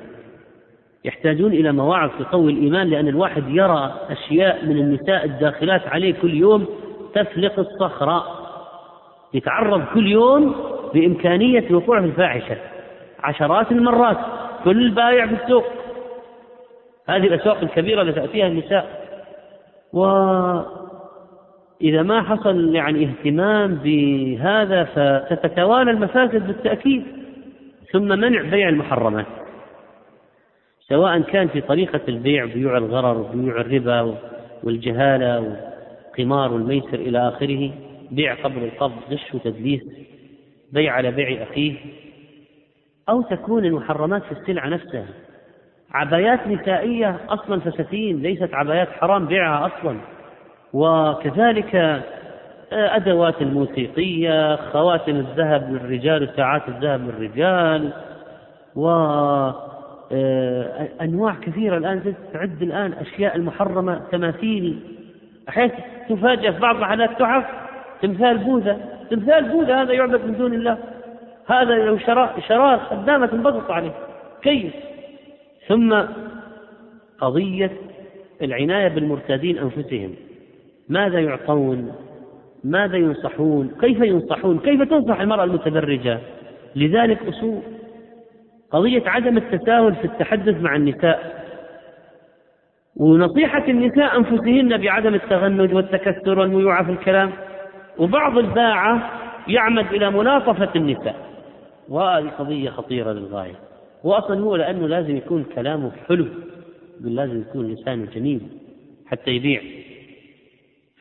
[1.06, 6.66] يحتاجون إلى مواعظ تقوي الإيمان لأن الواحد يرى أشياء من النساء الداخلات عليه كل يوم
[7.14, 8.24] تفلق الصخرة
[9.34, 10.56] يتعرض كل يوم
[10.94, 12.58] بإمكانية الوقوع في الفاحشة.
[13.24, 14.18] عشرات المرات
[14.64, 15.66] كل بايع في السوق.
[17.10, 19.00] هذه الأسواق الكبيرة التي تأتيها النساء.
[21.82, 24.84] وإذا ما حصل يعني اهتمام بهذا
[25.30, 27.04] فتتوالى المفاسد بالتأكيد
[27.92, 29.26] ثم منع بيع المحرمات.
[30.90, 34.18] سواء كان في طريقة البيع بيوع الغرر وبيوع الربا
[34.64, 37.72] والجهالة والقمار والميسر إلى آخره
[38.12, 39.82] بيع قبل القبض غش وتدليس
[40.74, 41.74] بيع على بيع أخيه
[43.10, 45.08] أو تكون المحرمات في السلعة نفسها.
[45.92, 50.00] عبايات نسائية أصلا فساتين ليست عبايات حرام بيعها أصلا.
[50.74, 57.94] وكذلك آه، أدوات الموسيقية خواتم الذهب للرجال وساعات الذهب للرجال
[58.76, 58.90] و
[60.12, 64.80] آه، أنواع كثيرة الآن تعد الآن أشياء المحرمة تماثيل.
[65.50, 65.72] أحيانا
[66.10, 67.46] تفاجأ في بعض محلات تحف
[68.02, 68.80] تمثال بوذا.
[69.10, 70.78] تمثال بوذا هذا يعبد من دون الله.
[71.48, 73.92] هذا لو شراه شراه خدامة تنبسط عليه.
[74.42, 74.74] كيف؟
[75.68, 76.02] ثم
[77.20, 77.72] قضية
[78.42, 80.16] العناية بالمرتادين أنفسهم.
[80.90, 81.92] ماذا يعطون؟
[82.64, 86.20] ماذا ينصحون؟ كيف ينصحون؟ كيف تنصح المرأة المتبرجة؟
[86.76, 87.62] لذلك أصول
[88.72, 91.40] قضية عدم التساهل في التحدث مع النساء.
[92.96, 97.32] ونصيحة النساء أنفسهن بعدم التغنج والتكسر والميوعة في الكلام.
[97.98, 99.12] وبعض الباعة
[99.48, 101.16] يعمد إلى ملاطفة النساء.
[101.90, 103.56] وهذه قضية خطيرة للغاية.
[104.04, 106.26] وأصلا هو لأنه لازم يكون كلامه حلو.
[107.02, 108.42] لازم يكون لسانه جميل.
[109.06, 109.62] حتى يبيع.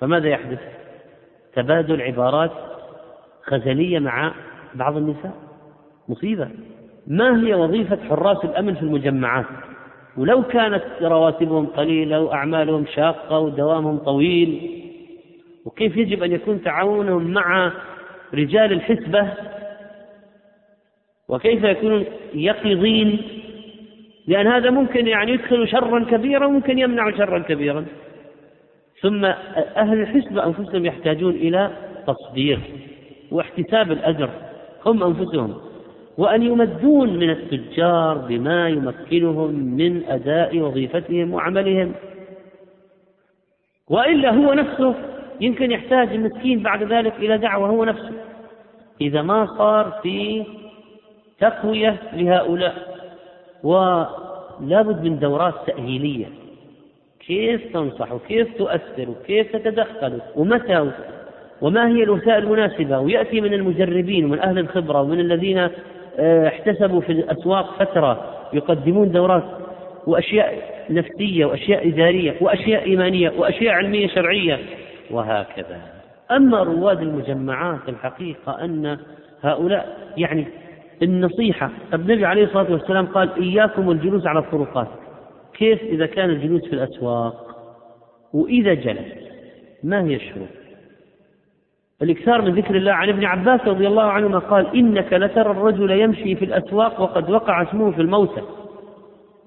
[0.01, 0.59] فماذا يحدث؟
[1.55, 2.51] تبادل عبارات
[3.43, 4.35] خزلية مع
[4.75, 5.35] بعض النساء.
[6.09, 6.49] مصيبة.
[7.07, 9.47] ما هي وظيفة حراس الأمن في المجمعات؟
[10.17, 14.71] ولو كانت رواتبهم قليلة وأعمالهم شاقة ودوامهم طويل
[15.65, 17.73] وكيف يجب أن يكون تعاونهم مع
[18.35, 19.29] رجال الحسبة؟
[21.29, 22.05] وكيف يكونون
[22.35, 23.23] يقظين؟
[24.27, 27.87] لأن هذا ممكن يعني يدخل شرا كبيرا وممكن يمنع شرا كبيرا.
[29.03, 29.25] ثم
[29.77, 31.71] أهل الحسبة أنفسهم يحتاجون إلى
[32.07, 32.61] تصدير
[33.31, 34.31] واحتساب الأجر
[34.87, 35.61] هم أنفسهم.
[36.19, 41.93] وأن يمدون من التجار بما يمكنهم من أداء وظيفتهم وعملهم.
[43.89, 44.95] وإلا هو نفسه
[45.41, 48.13] يمكن يحتاج المسكين بعد ذلك إلى دعوة هو نفسه.
[49.01, 50.45] إذا ما صار في
[51.41, 52.99] تقوية لهؤلاء
[53.63, 56.27] ولابد من دورات تأهيلية.
[57.29, 60.91] كيف تنصح وكيف تؤثر وكيف تتدخل ومتى
[61.61, 65.69] وما هي الوسائل المناسبة؟ ويأتي من المجربين ومن أهل الخبرة ومن الذين
[66.19, 69.45] آه، احتسبوا في الأسواق فترة يقدمون دورات
[70.07, 74.59] وأشياء نفسية وأشياء إدارية وأشياء إيمانية وأشياء علمية شرعية
[75.11, 75.81] وهكذا.
[76.31, 78.99] أما رواد المجمعات الحقيقة أن
[79.43, 80.47] هؤلاء يعني
[81.03, 84.89] النصيحة النبي عليه الصلاة والسلام قال إياكم الجلوس على الطرقات.
[85.59, 87.57] كيف إذا كان الجلوس في الأسواق
[88.33, 89.13] وإذا جلس
[89.83, 90.49] ما هي الشروط؟
[92.03, 96.37] الإكثار من ذكر الله عن ابن عباس رضي الله عنهما قال إنك لترى الرجل يمشي
[96.37, 98.43] في الأسواق وقد وقع اسمه في الموتى.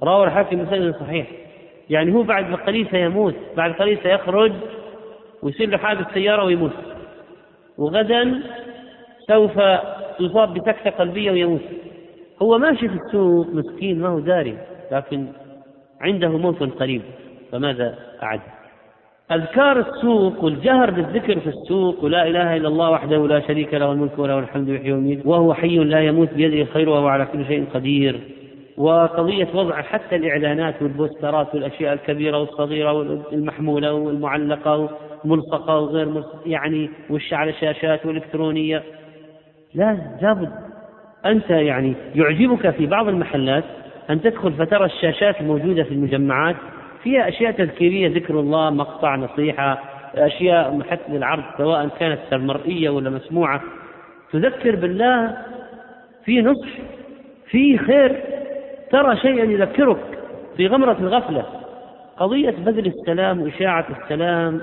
[0.04, 1.28] رواه الحاكم بسند صحيح.
[1.90, 4.52] يعني هو بعد قليل سيموت بعد قليل سيخرج
[5.42, 6.72] ويصير له حادث سيارة ويموت.
[7.78, 8.42] وغدا
[9.28, 9.52] سوف
[10.20, 11.62] يصاب بسكتة قلبية ويموت.
[12.42, 14.58] هو ماشي في السوق مسكين ما هو داري
[14.92, 15.28] لكن
[16.02, 17.02] عنده موت قريب
[17.52, 18.40] فماذا أعد؟
[19.32, 24.20] أذكار السوق والجهر بالذكر في السوق ولا إله إلا الله وحده لا شريك له الملك
[24.20, 28.20] وله الحمد يحيي ويميت وهو حي لا يموت بيده الخير وهو على كل شيء قدير.
[28.78, 34.90] وقضية وضع حتى الإعلانات والبوسترات والأشياء الكبيرة والصغيرة والمحمولة والمعلقة
[35.24, 38.84] والملصقة وغير ملصقة يعني وش على الشاشات والإلكترونية
[39.74, 40.52] لا لابد.
[41.26, 43.64] أنت يعني يعجبك في بعض المحلات
[44.12, 46.56] أن تدخل فترى الشاشات الموجودة في المجمعات
[47.04, 49.84] فيها أشياء تذكيرية ذكر الله مقطع نصيحة
[50.16, 53.62] أشياء محت للعرض سواء كانت مرئية ولا مسموعة.
[54.32, 55.38] تذكر بالله
[56.26, 56.68] في نصح
[57.50, 58.24] في خير.
[58.92, 59.98] ترى شيئا يذكرك
[60.58, 61.46] في غمرة الغفلة.
[62.18, 64.62] قضية بذل السلام وإشاعة السلام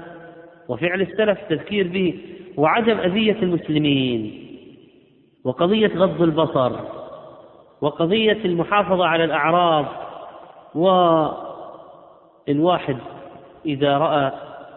[0.68, 2.14] وفعل السلف التذكير به
[2.56, 4.44] وعدم أذية المسلمين.
[5.44, 6.97] وقضية غض البصر.
[7.80, 9.86] وقضية المحافظة على الأعراض
[12.48, 12.96] والواحد
[13.66, 14.32] إذا رأى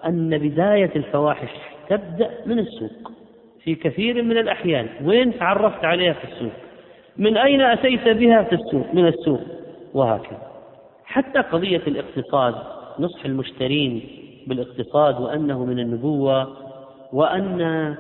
[0.06, 1.50] أن بداية الفواحش
[1.90, 3.12] تبدأ من السوق
[3.64, 6.52] في كثير من الأحيان وين تعرفت عليها في السوق؟
[7.18, 9.42] من أين أتيت بها في السوق؟ من السوق
[9.94, 10.52] وهكذا.
[11.06, 12.56] حتى قضية الاقتصاد
[13.00, 14.02] نصح المشترين
[14.48, 16.58] بالاقتصاد وأنه من النبوة
[17.14, 17.96] وأن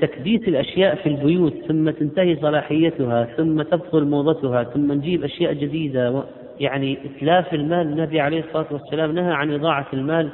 [0.00, 6.24] تكديس الأشياء في البيوت ثم تنتهي صلاحيتها ثم تبطل موضتها ثم نجيب أشياء جديدة.
[6.60, 10.28] يعني إتلاف المال النبي عليه الصلاة والسلام نهى عن إضاعة المال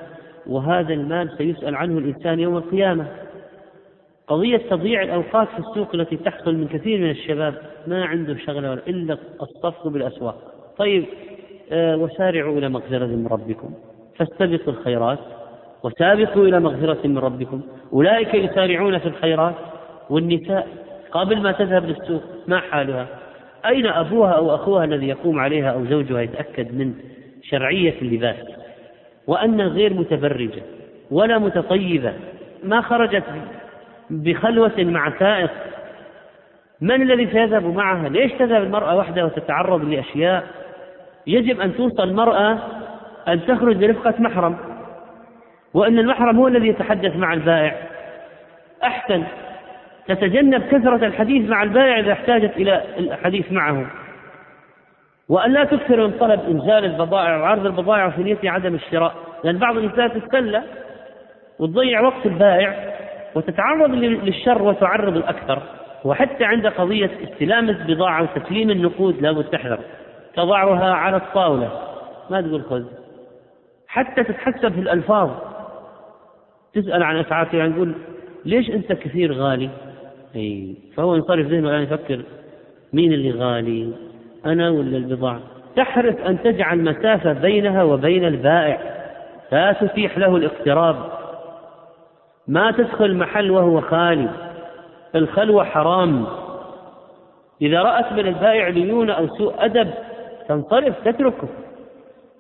[0.47, 3.07] وهذا المال سيسأل عنه الإنسان يوم القيامة.
[4.27, 7.55] قضية تضييع الأوقات في السوق التي تحصل من كثير من الشباب
[7.87, 10.55] ما عنده شغلة إلا الصفق بالأسواق.
[10.79, 11.05] طيب
[11.73, 13.71] آه وسارعوا إلى مغفرة من ربكم.
[14.17, 15.19] فاستبقوا الخيرات.
[15.87, 17.61] وسابقوا إلى مغفرة من ربكم.
[17.93, 19.55] أولئك يسارعون في الخيرات
[20.11, 20.69] والنساء
[21.13, 22.23] قبل ما تذهب للسوق.
[22.47, 23.07] ما حالها؟
[23.67, 26.95] أين أبوها أو أخوها الذي يقوم عليها أو زوجها يتأكد من
[27.43, 28.37] شرعية اللباس؟
[29.27, 30.63] وأنها غير متبرجة
[31.11, 32.13] ولا متطيبة.
[32.65, 33.25] ما خرجت
[34.11, 35.51] بخلوة مع سائق؟
[36.81, 40.45] من الذي سيذهب معها؟ ليش تذهب المرأة وحدها وتتعرض لأشياء؟
[41.27, 42.59] يجب أن توصل المرأة
[43.29, 44.76] أن تخرج برفقة محرم.
[45.77, 47.75] وأن المحرم هو الذي يتحدث مع البائع.
[48.85, 49.23] أحسن.
[50.09, 53.87] تتجنب كثرة الحديث مع البائع إذا احتاجت إلى الحديث معه.
[55.29, 59.77] وأن لا تكثر من طلب إنزال البضائع وعرض البضائع في نية عدم الشراء لأن بعض
[59.77, 60.63] النساء تتسلى
[61.59, 62.95] وتضيع وقت البائع
[63.35, 65.63] وتتعرض للشر وتعرض الأكثر.
[66.05, 69.79] وحتى عند قضية استلام البضاعة وتسليم النقود لابد تحذر.
[70.35, 71.71] تضعها على الطاولة.
[72.31, 72.85] ما تقول خذ.
[73.89, 75.31] حتى تتحسب في الألفاظ.
[76.77, 77.95] تسأل عن أسعار يعني نقول
[78.45, 79.71] ليش أنت كثير غالي؟
[80.37, 82.23] أي فهو ينصرف ذهنه الآن يفكر
[82.93, 83.93] مين اللي غالي
[84.47, 85.41] أنا ولا البضاعة؟
[85.77, 88.81] تحرص أن تجعل مسافة بينها وبين البائع
[89.53, 90.97] لا تتيح له الاقتراب.
[92.49, 94.29] ما تدخل محل وهو خالي
[95.15, 96.27] الخلوة حرام.
[97.63, 99.91] إذا رأت من البائع ليونة أو سوء أدب
[100.49, 101.49] تنصرف تتركه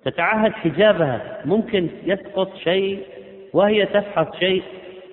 [0.04, 1.40] تتعهد حجابها.
[1.44, 3.02] ممكن يسقط شيء
[3.56, 4.62] وهي تفحص شيء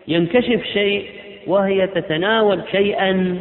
[0.07, 1.05] ينكشف شيء
[1.47, 3.39] وهي تتناول شيئا.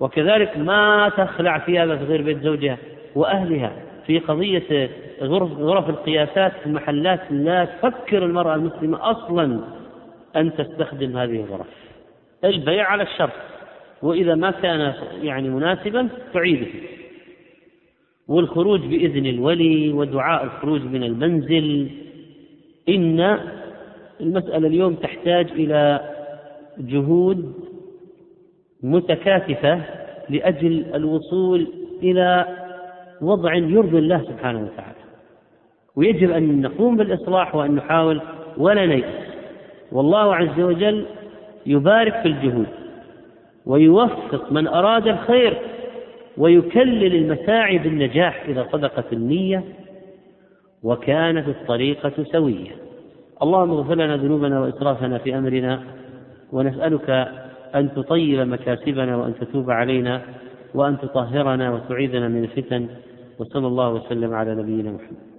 [0.00, 2.78] وكذلك ما تخلع ثيابها في غير بيت زوجها
[3.14, 3.72] وأهلها.
[4.06, 4.90] في قضية
[5.22, 9.60] غرف, القياسات في المحلات لا تفكر المرأة المسلمة أصلا
[10.36, 11.66] أن تستخدم هذه الغرف.
[12.44, 13.32] البيع على الشرط.
[14.02, 16.66] وإذا ما كان يعني مناسبا تعيده.
[18.28, 21.90] والخروج بإذن الولي ودعاء الخروج من المنزل.
[22.88, 23.38] إن
[24.24, 26.00] المسألة اليوم تحتاج إلى
[26.78, 27.54] جهود
[28.82, 29.80] متكاتفة
[30.28, 31.66] لأجل الوصول
[32.02, 32.46] إلى
[33.20, 34.94] وضع يرضي الله سبحانه وتعالى.
[35.96, 38.20] ويجب أن نقوم بالإصلاح وأن نحاول
[38.56, 39.24] ولا نيأس.
[39.92, 41.06] والله عز وجل
[41.66, 42.66] يبارك في الجهود
[43.66, 45.58] ويوفق من أراد الخير
[46.36, 49.64] ويكلل المساعي بالنجاح إذا صدقت النية
[50.82, 52.70] وكانت الطريقة سوية.
[53.42, 55.82] اللهم اغفر لنا ذنوبنا وإسرافنا في أمرنا
[56.52, 57.10] ونسألك
[57.74, 60.22] أن تطيب مكاسبنا وأن تتوب علينا
[60.74, 62.88] وأن تطهرنا وتعيذنا من الفتن
[63.38, 65.33] وصلى الله وسلم على نبينا محمد.